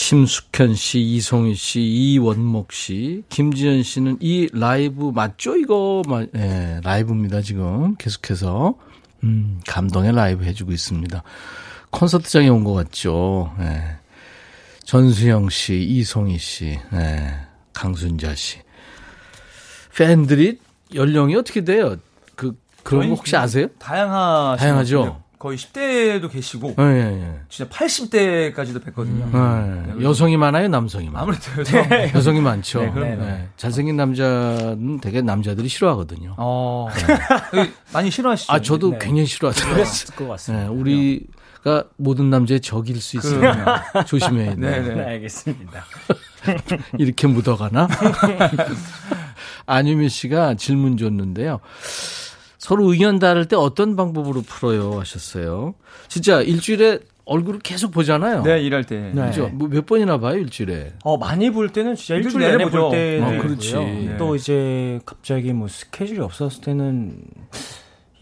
[0.00, 5.56] 심숙현 씨, 이송희 씨, 이원목 씨, 김지현 씨는 이 라이브 맞죠?
[5.56, 8.74] 이거 마- 네, 라이브입니다 지금 계속해서
[9.24, 11.22] 음, 감동의 라이브 해주고 있습니다.
[11.90, 13.54] 콘서트장에 온 것 같죠.
[13.58, 13.96] 네.
[14.84, 17.34] 전수영 씨, 이송희 씨, 네.
[17.72, 18.58] 강순자 씨.
[19.96, 20.58] 팬들이
[20.94, 21.96] 연령이 어떻게 돼요?
[22.34, 23.68] 그 그런 거 혹시 아세요?
[23.78, 25.22] 다양하 다양하죠.
[25.38, 27.40] 거의 10대도 계시고 예, 예, 예.
[27.48, 29.34] 진짜 80대까지도 뵀거든요.
[29.34, 29.94] 음.
[29.98, 30.04] 네.
[30.04, 31.22] 여성이 많아요, 남성이 많아요.
[31.22, 31.88] 아무래도 여성.
[31.88, 32.12] 네.
[32.14, 32.80] 여성이 많죠.
[32.94, 33.48] 네, 네.
[33.56, 36.34] 잘생긴 남자는 되게 남자들이 싫어하거든요.
[36.38, 36.88] 어.
[37.92, 38.52] 많이 싫어하시죠?
[38.52, 39.74] 아, 저도 굉장히 싫어하더라고요.
[39.74, 40.70] 그랬을 것 같습니다.
[40.70, 44.82] 우리가 모든 남자의 적일 수 있으니까 조심해야 돼요.
[44.84, 45.04] 네, 네.
[45.04, 45.84] 알겠습니다.
[46.98, 47.88] 이렇게 묻어가나?
[49.66, 51.60] 안유미 씨가 질문 줬는데요.
[52.66, 55.74] 서로 의견 다를 때 어떤 방법으로 풀어요 하셨어요.
[56.08, 58.42] 진짜 일주일에 얼굴을 계속 보잖아요.
[58.42, 59.12] 네, 일할 때.
[59.14, 59.26] 네.
[59.26, 59.46] 그죠?
[59.50, 60.94] 뭐 몇 번이나 봐요, 일주일에?
[61.04, 63.20] 어, 많이 볼 때는 진짜 일주일 내내 볼 때.
[63.22, 63.72] 어, 그렇지.
[63.76, 64.16] 네.
[64.18, 67.14] 또 이제 갑자기 뭐 스케줄이 없었을 때는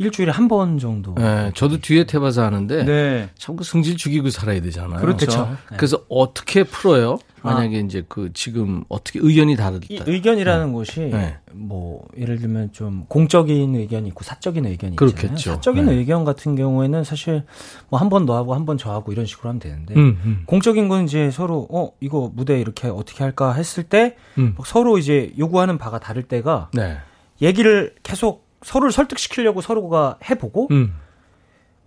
[0.05, 1.14] 일주일에 한 번 정도.
[1.16, 3.28] 네, 저도 뒤에 태봐서 하는데 네.
[3.38, 5.00] 참그 승질 죽이고 살아야 되잖아요.
[5.00, 5.26] 그렇죠.
[5.26, 5.57] 그렇죠.
[5.76, 7.18] 그래서 어떻게 풀어요?
[7.42, 7.80] 만약에 아.
[7.80, 9.86] 이제 그 지금 어떻게 의견이 다르다.
[10.07, 10.72] 의견이라는 네.
[10.72, 11.36] 것이 네.
[11.52, 15.34] 뭐 예를 들면 좀 공적인 의견이 있고 사적인 의견이 그렇겠죠.
[15.34, 15.57] 있잖아요.
[15.57, 15.92] 사적인 네.
[15.94, 17.44] 의견 같은 경우에는 사실
[17.90, 20.42] 뭐 한 번 너 하고 한 번 저 하고 이런 식으로 하면 되는데 음, 음.
[20.46, 24.55] 공적인 건 이제 서로 어 이거 무대 이렇게 어떻게 할까 했을 때 음.
[24.64, 26.96] 서로 이제 요구하는 바가 다를 때가 네.
[27.42, 30.95] 얘기를 계속 서로를 설득시키려고 서로가 해보고 음.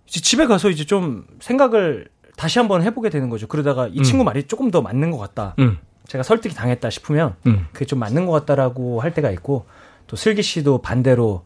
[0.06, 3.46] 이제 집에 가서 이제 좀 생각을 다시 한번 해보게 되는 거죠.
[3.48, 4.02] 그러다가 이 음.
[4.04, 5.54] 친구 말이 조금 더 맞는 것 같다.
[5.58, 5.78] 음.
[6.06, 7.66] 제가 설득이 당했다 싶으면 음.
[7.72, 9.66] 그게 좀 맞는 것 같다라고 할 때가 있고
[10.06, 11.44] 또 슬기 씨도 반대로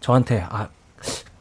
[0.00, 0.68] 저한테 아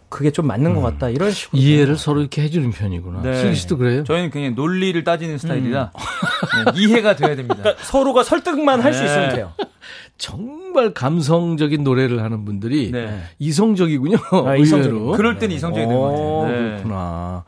[0.10, 0.84] 그게 좀 맞는 것 음.
[0.84, 3.22] 같다 이런 식으로 이해를 서로 이렇게 해주는 편이구나.
[3.22, 3.36] 네.
[3.36, 4.04] 슬기 씨도 그래요?
[4.04, 6.66] 저희는 그냥 논리를 따지는 스타일이라 음.
[6.76, 7.56] 네, 이해가 돼야 됩니다.
[7.56, 9.06] 그러니까 서로가 설득만 할수 네.
[9.06, 9.54] 있으면 돼요.
[10.20, 13.20] 정말 감성적인 노래를 하는 분들이 네.
[13.40, 14.18] 이성적이군요.
[14.46, 15.14] 아, 의외로.
[15.14, 16.46] 그럴 땐 이성적이 되는 것 같아요.
[16.48, 16.70] 네.
[16.76, 17.44] 그렇구나.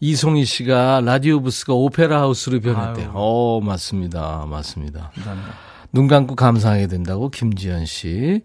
[0.00, 3.12] 이송희 씨가 라디오 부스가 오페라 하우스로 변했대요.
[3.14, 4.46] 어, 맞습니다.
[4.50, 5.10] 맞습니다.
[5.14, 5.54] 감사합니다.
[5.92, 8.42] 눈 감고 감상하게 된다고 김지현 씨.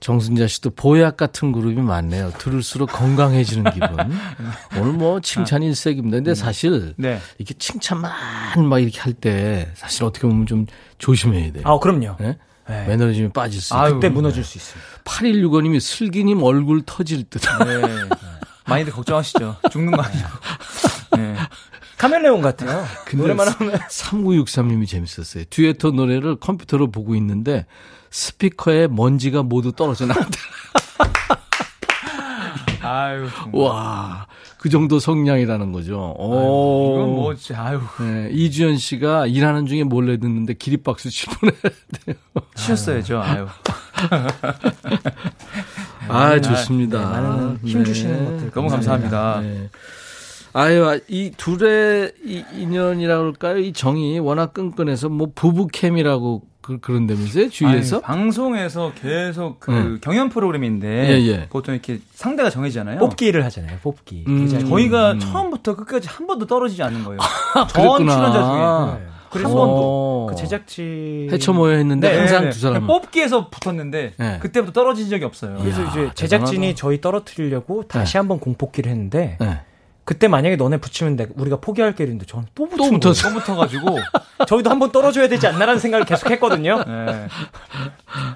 [0.00, 2.30] 정순자 씨도 보약 같은 그룹이 많네요.
[2.38, 3.88] 들을수록 건강해지는 기분.
[4.80, 6.18] 오늘 뭐 칭찬 일색입니다.
[6.18, 6.34] 근데 음.
[6.36, 7.18] 사실 네.
[7.38, 8.10] 이렇게 칭찬만
[8.68, 10.66] 막 이렇게 할 때 사실 어떻게 보면 좀
[10.98, 11.64] 조심해야 돼요.
[11.66, 12.14] 아, 그럼요.
[12.20, 12.38] 네?
[12.68, 12.86] 네.
[12.86, 13.80] 매너리즘이 빠질 수 있어요.
[13.80, 14.48] 아, 그때 무너질 네.
[14.48, 14.82] 수 있어요.
[15.04, 17.40] 8165님이 슬기님 얼굴 터질 듯.
[17.64, 18.08] 네.
[18.66, 19.56] 많이들 걱정하시죠.
[19.70, 20.28] 죽는 거 아니고.
[21.16, 21.36] 네.
[21.96, 22.86] 카멜레온 같아요.
[23.14, 23.74] 노래만 하면.
[23.74, 25.44] 3963님이 재밌었어요.
[25.50, 27.66] 듀에토 노래를 컴퓨터로 보고 있는데
[28.10, 30.30] 스피커에 먼지가 모두 떨어져 나왔다.
[32.82, 33.28] 아유.
[33.52, 34.26] 와.
[34.58, 36.14] 그 정도 성량이라는 거죠.
[36.18, 36.94] 오.
[36.96, 37.80] 이건 뭐, 아유.
[38.00, 41.28] 네, 이주연 씨가 일하는 중에 몰래 듣는데 기립박수 칠
[42.04, 42.16] 돼요.
[42.56, 43.46] 치셨어야죠, 아유.
[46.08, 46.98] 아, 좋습니다.
[46.98, 48.24] 네, 많은 힘 주시는 네.
[48.24, 48.50] 것들.
[48.50, 49.40] 너무 감사합니다.
[49.42, 49.70] 네.
[50.54, 53.58] 아유, 이 둘의 이 인연이라고 할까요?
[53.58, 57.48] 이 정이 워낙 끈끈해서 뭐 부부캠이라고 그, 그런다면서요?
[57.48, 57.96] 주위에서?
[57.96, 59.98] 아니, 방송에서 계속 그 음.
[60.02, 61.46] 경연 프로그램인데 예, 예.
[61.48, 62.98] 보통 이렇게 상대가 정해지잖아요.
[62.98, 63.78] 뽑기를 하잖아요.
[63.82, 64.24] 뽑기.
[64.28, 64.46] 음.
[64.68, 65.18] 저희가 음.
[65.18, 67.20] 처음부터 끝까지 한 번도 떨어지지 않는 거예요.
[67.72, 69.00] 전 출연자 중에.
[69.00, 69.06] 네.
[69.30, 74.12] 그래서 한 번도 그 제작진 해쳐 모여 했는데 네, 항상 네, 두 사람 뽑기에서 붙었는데
[74.18, 74.38] 네.
[74.40, 75.56] 그때부터 떨어진 적이 없어요.
[75.60, 76.76] 그래서 이야, 이제 제작진이 대단하다.
[76.76, 78.18] 저희 떨어뜨리려고 다시 네.
[78.18, 79.60] 한번 공뽑기를 했는데 네.
[80.08, 83.34] 그때 만약에 너네 붙이면 돼 우리가 포기할 게 있는데 저는 또 붙은 또 붙어서 또
[83.40, 83.98] 붙어가지고
[84.48, 86.82] 저희도 한번 떨어져야 되지 않나라는 생각을 계속 했거든요.
[86.82, 87.28] 네.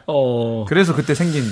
[0.06, 1.44] 어 그래서 그때 생긴.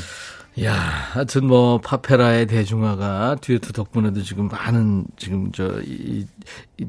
[0.62, 6.27] 야, 하여튼 뭐 파페라의 대중화가 듀에트 덕분에도 지금 많은 지금 저이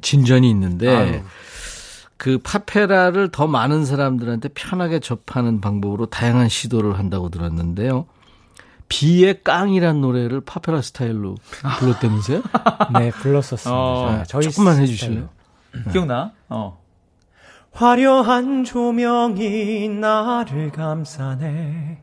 [0.02, 1.22] 진전이 있는데 아유.
[2.18, 8.08] 그 파페라를 더 많은 사람들한테 편하게 접하는 방법으로 다양한 시도를 한다고 들었는데요.
[8.92, 11.36] 비의 깡이란 노래를 파페라 스타일로
[11.80, 12.42] 불렀다면서요?
[13.00, 13.72] 네, 불렀었습니다.
[13.74, 15.30] 어, 저희 조금만 해주실래요?
[15.74, 15.92] 네.
[15.94, 16.34] 기억나?
[16.50, 16.82] 어.
[17.72, 22.02] 화려한 조명이 나를 감싸네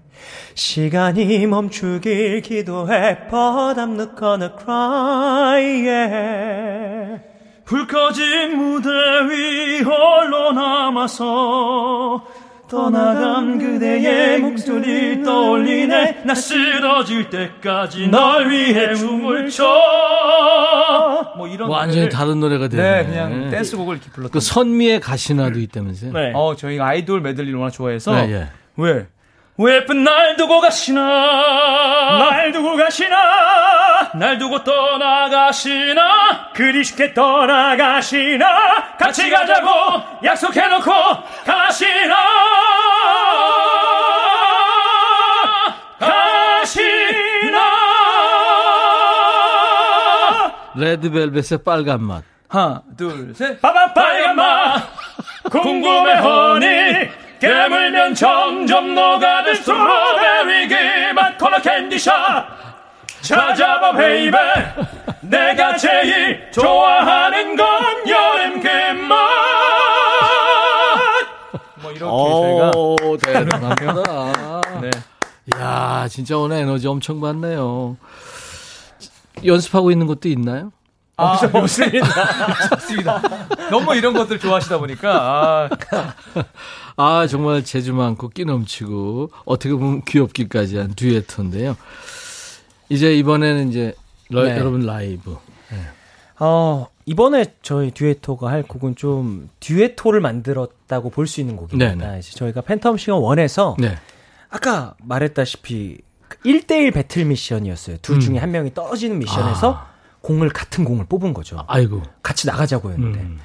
[0.54, 7.22] 시간이 멈추길 기도해 But I'm not gonna cry yeah.
[7.66, 12.24] 불 꺼진 무대 위 홀로 남아서
[12.68, 16.22] 떠나간 그대의 목소리 떠올리네.
[16.24, 19.68] 나 쓰러질 때까지 널 위해 춤을 춰뭐
[21.48, 22.82] 이런 완전히 다른 노래가 되네.
[22.82, 26.12] 네 그냥 댄스곡을 이렇게 불렀던 그 선미의 가시나도 있다면서요?
[26.12, 26.32] 네.
[26.34, 28.48] 어 저희가 아이돌 메들리를 워낙 좋아해서 네, 예.
[28.76, 29.06] 왜
[29.66, 31.00] 예쁜 날 두고 가시나?
[32.18, 34.12] 날 두고 가시나?
[34.14, 36.52] 날 두고 떠나가시나?
[36.54, 38.96] 그리 쉽게 떠나가시나?
[38.98, 39.68] 같이 가자고
[40.22, 40.92] 약속해놓고
[41.44, 42.14] 가시나?
[45.98, 47.58] 가시나?
[50.76, 52.22] 레드벨벳의 빨간 맛.
[52.48, 53.60] 하나 둘셋.
[53.60, 54.82] 빠밤 빨간 맛.
[55.50, 57.10] 궁금해 honey
[57.40, 62.14] 깨물면 점점 녹아든 strawberry 그맛 corner candy shop
[63.22, 64.38] 찾아봐 baby
[65.22, 67.66] 내가 제일 좋아하는 건
[68.08, 69.18] 여름 그맛
[71.80, 72.72] 뭐 이렇게 저희가
[73.22, 74.60] 대단합니다.
[74.80, 74.90] 네.
[75.60, 77.96] 야 진짜 오늘 에너지 엄청 받네요.
[79.44, 80.72] 연습하고 있는 것도 있나요?
[81.18, 82.06] 아, 없습니다.
[82.72, 83.22] 없습니다.
[83.70, 85.68] 너무 이런 것들 좋아하시다 보니까.
[85.68, 86.44] 아.
[86.96, 91.76] 아, 정말 재주 많고 끼 넘치고 어떻게 보면 귀엽기까지 한 듀에터인데요.
[92.88, 93.94] 이제 이번에는 이제
[94.30, 94.56] 러, 네.
[94.56, 95.36] 여러분 라이브.
[95.70, 95.78] 네.
[96.38, 101.96] 어, 이번에 저희 듀에토가 할 곡은 좀 듀에토를 만들었다고 볼 수 있는 곡입니다.
[101.96, 102.12] 네네.
[102.12, 102.18] 네.
[102.20, 103.98] 이제 저희가 팬텀 싱어 1에서 네.
[104.50, 105.98] 아까 말했다시피
[106.44, 107.96] 1대1 배틀 미션이었어요.
[108.02, 108.20] 둘 음.
[108.20, 109.87] 중에 한 명이 떨어지는 미션에서 아.
[110.28, 111.64] 공을 같은 공을 뽑은 거죠.
[111.68, 112.02] 아이고.
[112.22, 113.20] 같이 나가자고 했는데.
[113.20, 113.38] 음.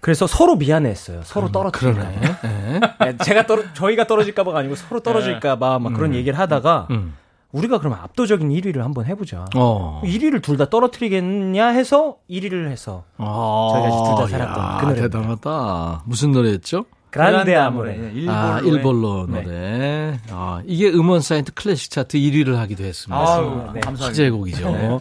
[0.00, 1.22] 그래서 서로 미안했어요.
[1.22, 2.20] 서로 떨어뜨리네.
[2.42, 2.80] 네.
[3.00, 3.16] 네.
[3.24, 6.14] 제가 떨어 저희가 떨어질까봐가 아니고 서로 떨어질까봐 막 그런 음.
[6.16, 7.14] 얘기를 하다가 음.
[7.52, 9.44] 우리가 그러면 압도적인 1위를 한번 해보자.
[9.54, 10.02] 어.
[10.04, 15.00] 1위를 둘 다 떨어뜨리겠냐 해서 1위를 해서 아, 저희가 둘 다 살았던 그 노래.
[15.02, 16.02] 대단하다.
[16.06, 16.84] 무슨 노래였죠?
[17.16, 18.26] 그란데 아모레.
[18.28, 19.42] 아, 일본로 노래.
[19.42, 20.20] 네.
[20.30, 23.18] 아, 이게 음원 사이트 클래식 차트 1위를 하기도 했습니다.
[23.18, 23.80] 아유, 네.
[23.84, 24.70] 화제곡이죠.
[24.70, 24.98] 네.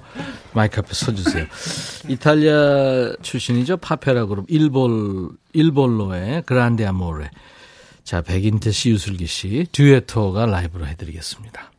[0.53, 1.45] 마이크 앞에 서주세요.
[2.07, 3.77] 이탈리아 출신이죠.
[3.77, 7.29] 파페라 그룹 일본, 일본로의 그란데 아모레.
[8.03, 11.71] 자, 백인태 씨, 유슬기 씨, 듀에토가 라이브로 해드리겠습니다.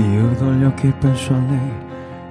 [0.00, 0.32] Io
[1.00, 1.87] penso a lei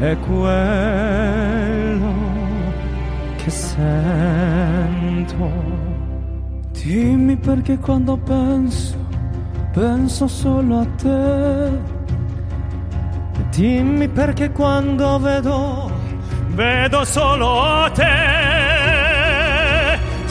[0.00, 2.14] è quello
[3.36, 4.98] che sento.
[6.72, 8.96] Dimmi perché quando penso,
[9.72, 11.98] penso solo a te.
[13.50, 15.90] Dimmi perché quando vedo,
[16.48, 18.38] vedo solo te.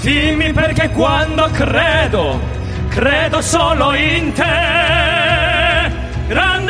[0.02, 2.40] Dimmi perché quando credo,
[2.90, 4.78] credo solo in te.
[6.28, 6.69] Grande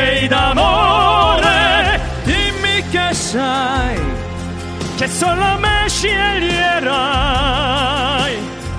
[0.00, 2.00] miei d'amore.
[2.24, 3.98] Dimmi che sai
[4.96, 6.98] che solo me sceglierai.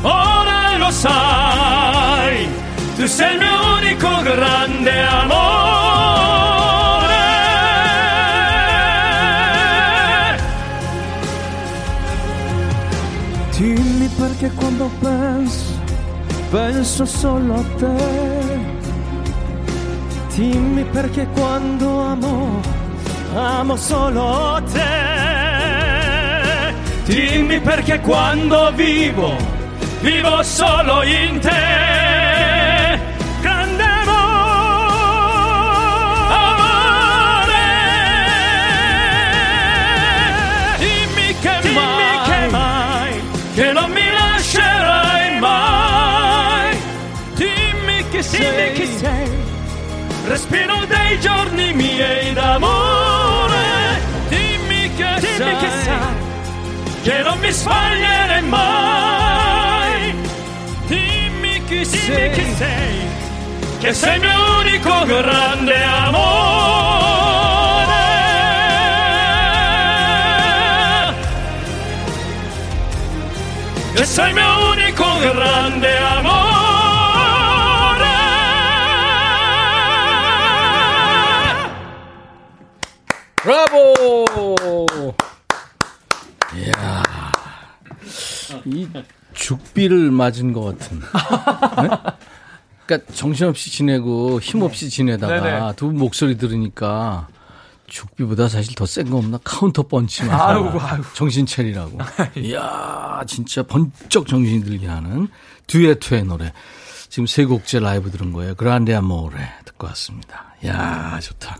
[0.02, 2.48] Ora lo sai,
[2.96, 5.60] tu sei il mio unico grande amore.
[13.58, 15.80] Dimmi perché quando penso,
[16.50, 18.31] penso solo a te
[20.42, 22.62] Dimmi perché quando amo,
[23.36, 24.80] amo solo te.
[27.06, 29.36] Dimmi perché quando vivo,
[30.00, 33.00] vivo solo in te.
[33.40, 34.18] Grande amore.
[40.80, 43.22] Dimmi che Dimmi mai, che mai,
[43.54, 46.78] che non mi lascerai mai.
[47.36, 48.40] Dimmi che sei.
[48.40, 49.21] Dimmi che sei
[50.32, 54.00] respiro dei giorni miei d'amore.
[54.30, 56.30] Dimmi che Dimmi sai, che sai
[57.04, 60.16] che non mi sbaglierei mai.
[60.88, 63.00] Dimmi chi Dimmi sei, che sei,
[63.80, 67.30] che sei il mio unico grande amore.
[73.96, 76.51] Che sei il mio unico grande amore.
[88.66, 88.88] 이
[89.34, 91.00] 죽비를 맞은 것 같은.
[91.00, 91.06] 네?
[92.86, 97.28] 그러니까 정신없이 지내고 힘없이 지내다가 두 목소리 들으니까
[97.88, 99.40] 죽비보다 사실 더 센 거 없나?
[99.44, 101.02] 카운터 펀치 맞아.
[101.14, 101.98] 정신 차리라고.
[102.38, 105.28] 이야, 진짜 번쩍 정신이 들게 하는
[105.68, 106.54] 듀에트의 노래.
[107.10, 108.56] 지금 세 곡째 라이브 들은 거예요.
[108.56, 110.56] 그란데 아모레 듣고 왔습니다.
[110.64, 111.58] 이야, 좋다.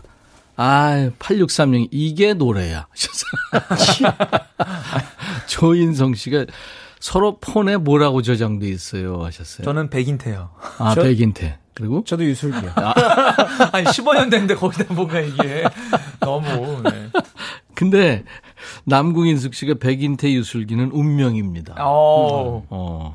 [0.56, 2.86] 아, 8636 이게 노래야.
[5.46, 6.44] 조인성 씨가
[7.02, 9.64] 서로 폰에 뭐라고 저장돼 있어요 하셨어요.
[9.64, 10.50] 저는 백인태요.
[10.78, 11.58] 아 저, 백인태.
[11.74, 12.70] 그리고 저도 유술기요.
[12.76, 12.94] 아.
[13.74, 15.64] 아니 15년 됐는데 거기다 뭔가 이게
[16.20, 16.80] 너무.
[16.84, 17.08] 네.
[17.74, 18.22] 근데
[18.84, 21.74] 남궁인숙 씨가 백인태 유술기는 운명입니다.
[21.80, 22.64] 어.
[22.70, 23.14] 어.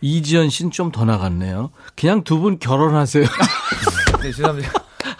[0.00, 1.70] 이지연 씨는 좀 더 나갔네요.
[1.96, 3.24] 그냥 두 분 결혼하세요.
[4.22, 4.70] 네, 죄송합니다.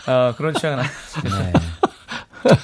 [0.07, 0.89] 아, 그런 취향은 아니
[1.31, 1.53] 네.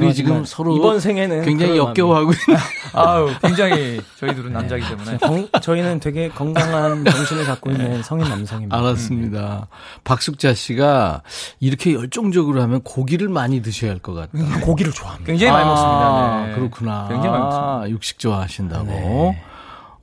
[0.00, 2.60] 둘이 지금 서로 이번 생에는 굉장히 역겨워하고 있는.
[2.94, 5.16] 아우, 굉장히 저희 둘은 남자기 때문에.
[5.18, 8.76] 건, 저희는 되게 건강한 정신을 갖고 있는 성인 남성입니다.
[8.76, 9.68] 알았습니다.
[10.04, 11.22] 박숙자 씨가
[11.60, 14.32] 이렇게 열정적으로 하면 고기를 많이 드셔야 할 것 같다.
[14.60, 15.26] 고기를 좋아합니다.
[15.26, 16.46] 굉장히 많이 아, 먹습니다.
[16.46, 16.54] 네.
[16.54, 17.06] 그렇구나.
[17.08, 17.90] 굉장히 많이 먹습니다.
[17.90, 18.86] 육식 좋아하신다고.
[18.86, 19.42] 네.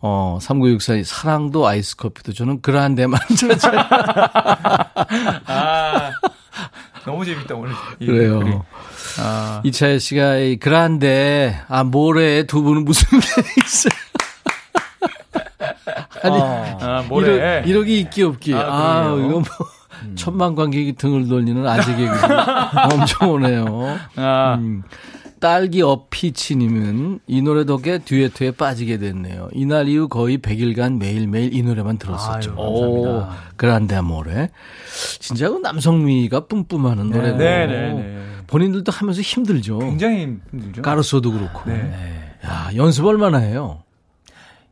[0.01, 3.85] 어, 3964 사랑도 아이스 커피도 저는 그란데만 찾아.
[5.47, 6.11] 아,
[7.09, 7.73] 너무 재밌다, 오늘.
[7.97, 8.63] 그래요.
[9.19, 9.61] 아.
[9.63, 13.27] 이차혜 씨가 이 그란데, 아, 모레 두 분은 무슨 게
[13.65, 13.93] 있어요?
[16.21, 17.63] 아니, 아, 모레.
[17.65, 18.53] 이러, 기 있기 없기.
[18.53, 19.43] 아, 아 이거 뭐.
[20.03, 20.15] 음.
[20.15, 22.13] 천만 관객이 등을 돌리는 아재 개그
[22.93, 23.97] 엄청 오네요.
[24.15, 24.55] 아.
[24.59, 24.83] 음.
[25.39, 29.49] 딸기 어피치님은 이 노래 덕에 듀에트에 빠지게 됐네요.
[29.53, 32.51] 이날 이후 거의 100일간 매일매일 이 노래만 들었었죠.
[32.51, 33.25] 아유, 오,
[33.55, 34.49] 그란데 아모레.
[35.19, 37.37] 진짜 그 남성미가 뿜뿜하는 네, 노래고.
[37.37, 38.25] 네, 네, 네.
[38.47, 39.79] 본인들도 하면서 힘들죠.
[39.79, 40.81] 굉장히 힘들죠.
[40.81, 41.69] 가르소도 그렇고.
[41.69, 42.35] 네.
[42.45, 43.83] 야, 연습 얼마나 해요?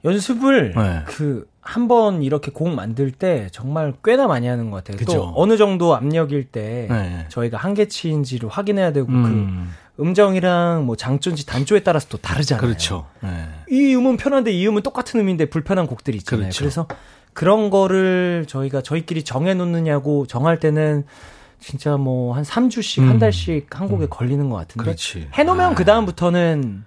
[0.06, 1.04] 연습을 네.
[1.06, 4.98] 그한 번 이렇게 곡 만들 때 정말 꽤나 많이 하는 것 같아요.
[4.98, 5.14] 그쵸?
[5.14, 7.26] 또 어느 정도 압력일 때 네.
[7.30, 9.24] 저희가 한계치인지를 확인해야 되고 음.
[9.24, 12.62] 그 음정이랑 뭐 장조인지 단조에 따라서 또 다르잖아요.
[12.62, 13.08] 그렇죠.
[13.22, 13.48] 네.
[13.70, 16.44] 이 음은 편한데 이 음은 똑같은 음인데 불편한 곡들이 있잖아요.
[16.46, 16.60] 그렇죠.
[16.60, 16.88] 그래서
[17.34, 21.06] 그런 거를 저희가 저희끼리 정해 놓느냐고 정할 때는
[21.60, 23.10] 진짜 뭐 한 3주씩 음.
[23.10, 24.10] 한 달씩 한 곡에 음.
[24.10, 25.30] 걸리는 것 같은데 그렇지.
[25.34, 25.76] 해놓으면 아.
[25.76, 26.84] 그 다음부터는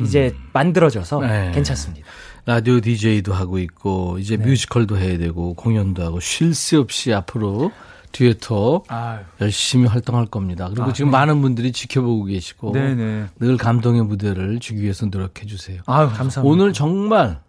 [0.00, 0.48] 이제 음.
[0.52, 1.52] 만들어져서 네.
[1.54, 2.06] 괜찮습니다.
[2.46, 4.44] 라디오 DJ도 하고 있고 이제 네.
[4.46, 7.70] 뮤지컬도 해야 되고 공연도 하고 쉴 새 없이 앞으로
[8.12, 8.82] 듀에터
[9.40, 10.68] 열심히 활동할 겁니다.
[10.68, 11.18] 그리고 아, 지금 네.
[11.18, 12.94] 많은 분들이 지켜보고 계시고 네네.
[12.94, 13.26] 네.
[13.38, 15.82] 늘 감동의 무대를 주기 위해서 노력해 주세요.
[15.86, 16.42] 아유, 감사합니다.
[16.42, 17.40] 오늘 정말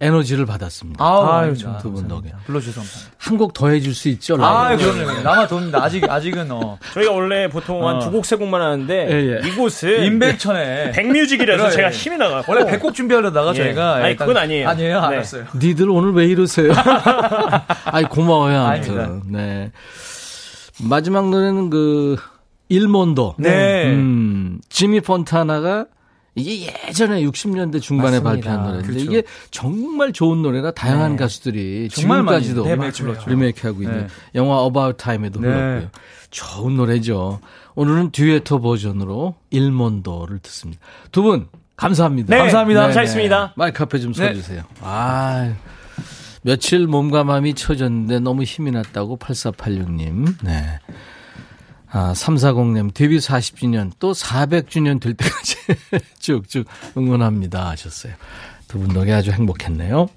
[0.00, 1.02] 에너지를 받았습니다.
[1.04, 2.32] 아유, 두분 덕에.
[2.46, 3.14] 불러주셔서 감사합니다.
[3.18, 4.36] 한 곡 더 해줄 수 있죠?
[4.40, 5.20] 아, 그럼요.
[5.22, 5.82] 남아 돕니다.
[5.82, 6.78] 아직, 아직은, 어.
[6.92, 7.88] 저희가 원래 보통 어.
[7.88, 9.48] 한두 곡, 세 곡만 하는데, 예, 예.
[9.48, 10.02] 이곳은.
[10.04, 10.90] 인벤천에.
[10.92, 12.52] 백뮤직이라서 제가 힘이 나가고.
[12.52, 13.54] 원래 백곡 준비하려다가 예.
[13.54, 13.94] 저희가.
[13.94, 14.68] 아니, 그건 아니에요.
[14.68, 15.00] 아니에요?
[15.00, 15.06] 네.
[15.06, 15.44] 알았어요.
[15.56, 16.72] 니들 오늘 왜 이러세요?
[17.86, 18.60] 아니, 고마워요.
[18.62, 19.22] 아무튼.
[19.28, 19.70] 네.
[20.82, 22.16] 마지막 노래는 그,
[22.68, 23.36] 일몬도.
[23.38, 23.84] 네.
[23.92, 25.86] 음, 지미 폰타나가
[26.36, 28.30] 이게 예전에 60년대 중반에 맞습니다.
[28.50, 29.04] 발표한 노래인데 그렇죠.
[29.04, 31.16] 이게 정말 좋은 노래라 다양한 네.
[31.18, 32.66] 가수들이 지금까지도
[33.28, 34.06] 리메이크 하고 있는 네.
[34.34, 35.48] 영화 About Time에도 네.
[35.48, 35.90] 불렀고요.
[36.30, 37.40] 좋은 노래죠.
[37.76, 40.80] 오늘은 듀에터 버전으로 일몬도를 듣습니다.
[41.12, 42.34] 두 분 감사합니다.
[42.34, 42.38] 네.
[42.42, 42.80] 감사합니다.
[42.80, 43.44] 네, 감사했습니다.
[43.46, 43.52] 네.
[43.56, 44.62] 마이크 앞에 좀 서주세요.
[44.80, 45.54] 아
[46.42, 50.34] 며칠 몸과 마음이 처졌는데 너무 힘이 났다고 8486님.
[50.42, 50.78] 네.
[51.96, 55.56] 아, 340님, 데뷔 40주년, 또 400주년 될 때까지
[56.18, 56.66] 쭉쭉
[56.96, 57.70] 응원합니다.
[57.70, 58.14] 하셨어요.
[58.66, 60.08] 두 분 덕에 아주 행복했네요.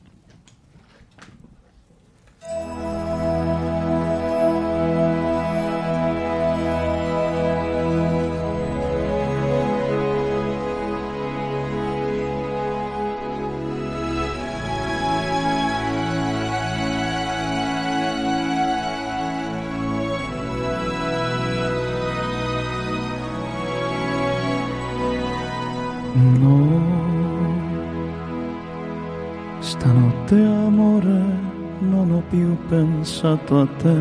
[32.67, 33.97] Pensato a te.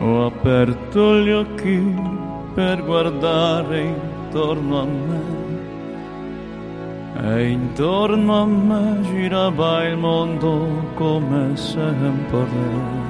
[0.00, 1.94] Ho aperto gli occhi
[2.54, 5.40] per guardare intorno a me.
[7.24, 13.01] E intorno a me girava il mondo come sempre.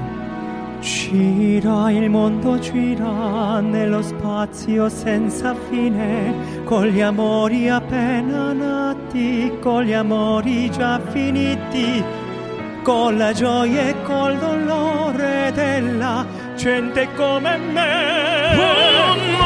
[0.83, 6.35] Gira il mondo, gira nello spazio senza fine,
[6.65, 12.03] con gli amori appena nati, con gli amori già finiti
[12.83, 16.27] con la gioia e col dolore della
[16.57, 18.57] gente come me.
[18.57, 19.37] Un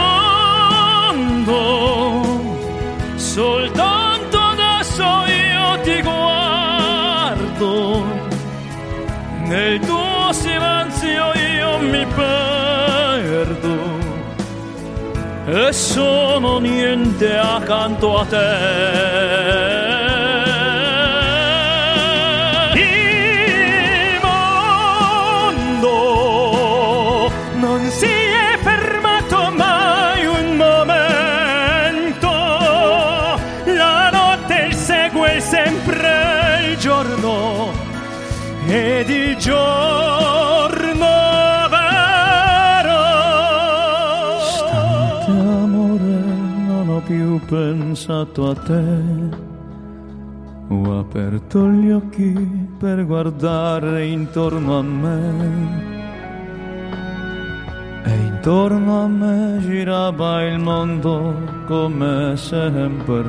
[1.45, 2.23] mondo,
[3.17, 8.05] soltanto adesso io ti guardo,
[9.45, 13.75] nel tuo silenzio silenzio io mi perdo
[15.47, 19.95] e sono niente accanto a te.
[35.39, 37.73] sempre il giorno
[38.67, 39.86] e di giorno
[47.97, 48.85] pensato a te.
[50.69, 55.95] Ho aperto gli occhi per guardare intorno a me.
[58.05, 61.35] E intorno a me girava il mondo
[61.67, 63.25] come sempre.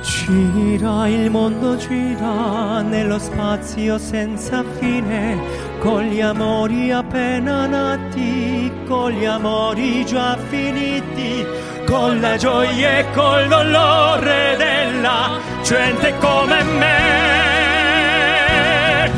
[0.00, 5.38] Gira il mondo, gira nello spazio senza fine,
[5.84, 11.44] con gli amori appena nati, con gli amori già finiti,
[11.84, 17.12] con la gioia e col dolore della gente come me.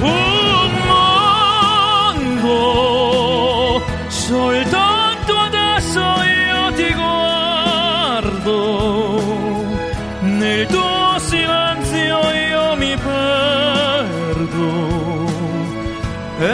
[0.01, 0.71] Un
[2.49, 4.86] mondo soltanto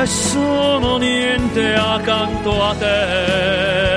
[0.01, 3.92] e sono niente accanto a te.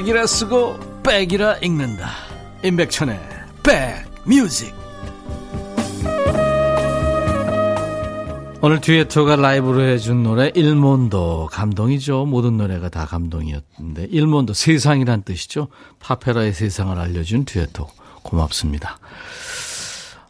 [0.00, 2.08] 백이라 쓰고 백이라 읽는다.
[2.64, 3.20] 임백천의
[3.62, 4.74] 백뮤직.
[8.62, 11.50] 오늘 듀에토가 라이브로 해준 노래 일몬도.
[11.52, 12.24] 감동이죠.
[12.24, 15.68] 모든 노래가 다 감동이었는데 일몬도 세상이란 뜻이죠.
[15.98, 17.86] 파페라의 세상을 알려준 듀에토.
[18.22, 18.98] 고맙습니다.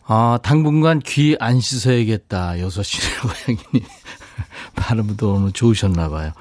[0.05, 2.59] 아 당분간 귀 안 씻어야겠다.
[2.59, 3.89] 여섯 시네 고양이님.
[4.75, 6.33] 발음도 오늘 좋으셨나 봐요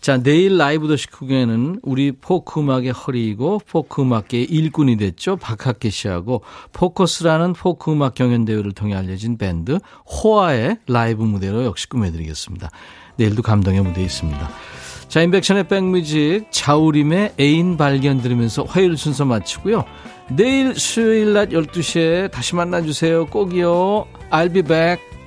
[0.00, 5.36] 자, 내일 라이브 더시 구경에는 우리 포크 음악의 허리이고 포크 음악계의 일꾼이 됐죠.
[5.36, 6.42] 박학기 씨하고
[6.72, 12.70] 포커스라는 포크 음악 경연 대회를 통해 알려진 밴드 호아의 라이브 무대로 역시 꾸며 드리겠습니다.
[13.16, 14.50] 내일도 감동의 무대 있습니다.
[15.08, 19.84] 자, 인백션의 back music 자우림의 애인 발견 들으면서 화요일 순서 마치고요.
[20.30, 23.26] 내일 수요일 낮 12시에 다시 만나주세요.
[23.26, 24.06] 꼭이요.
[24.30, 25.17] I'll be back.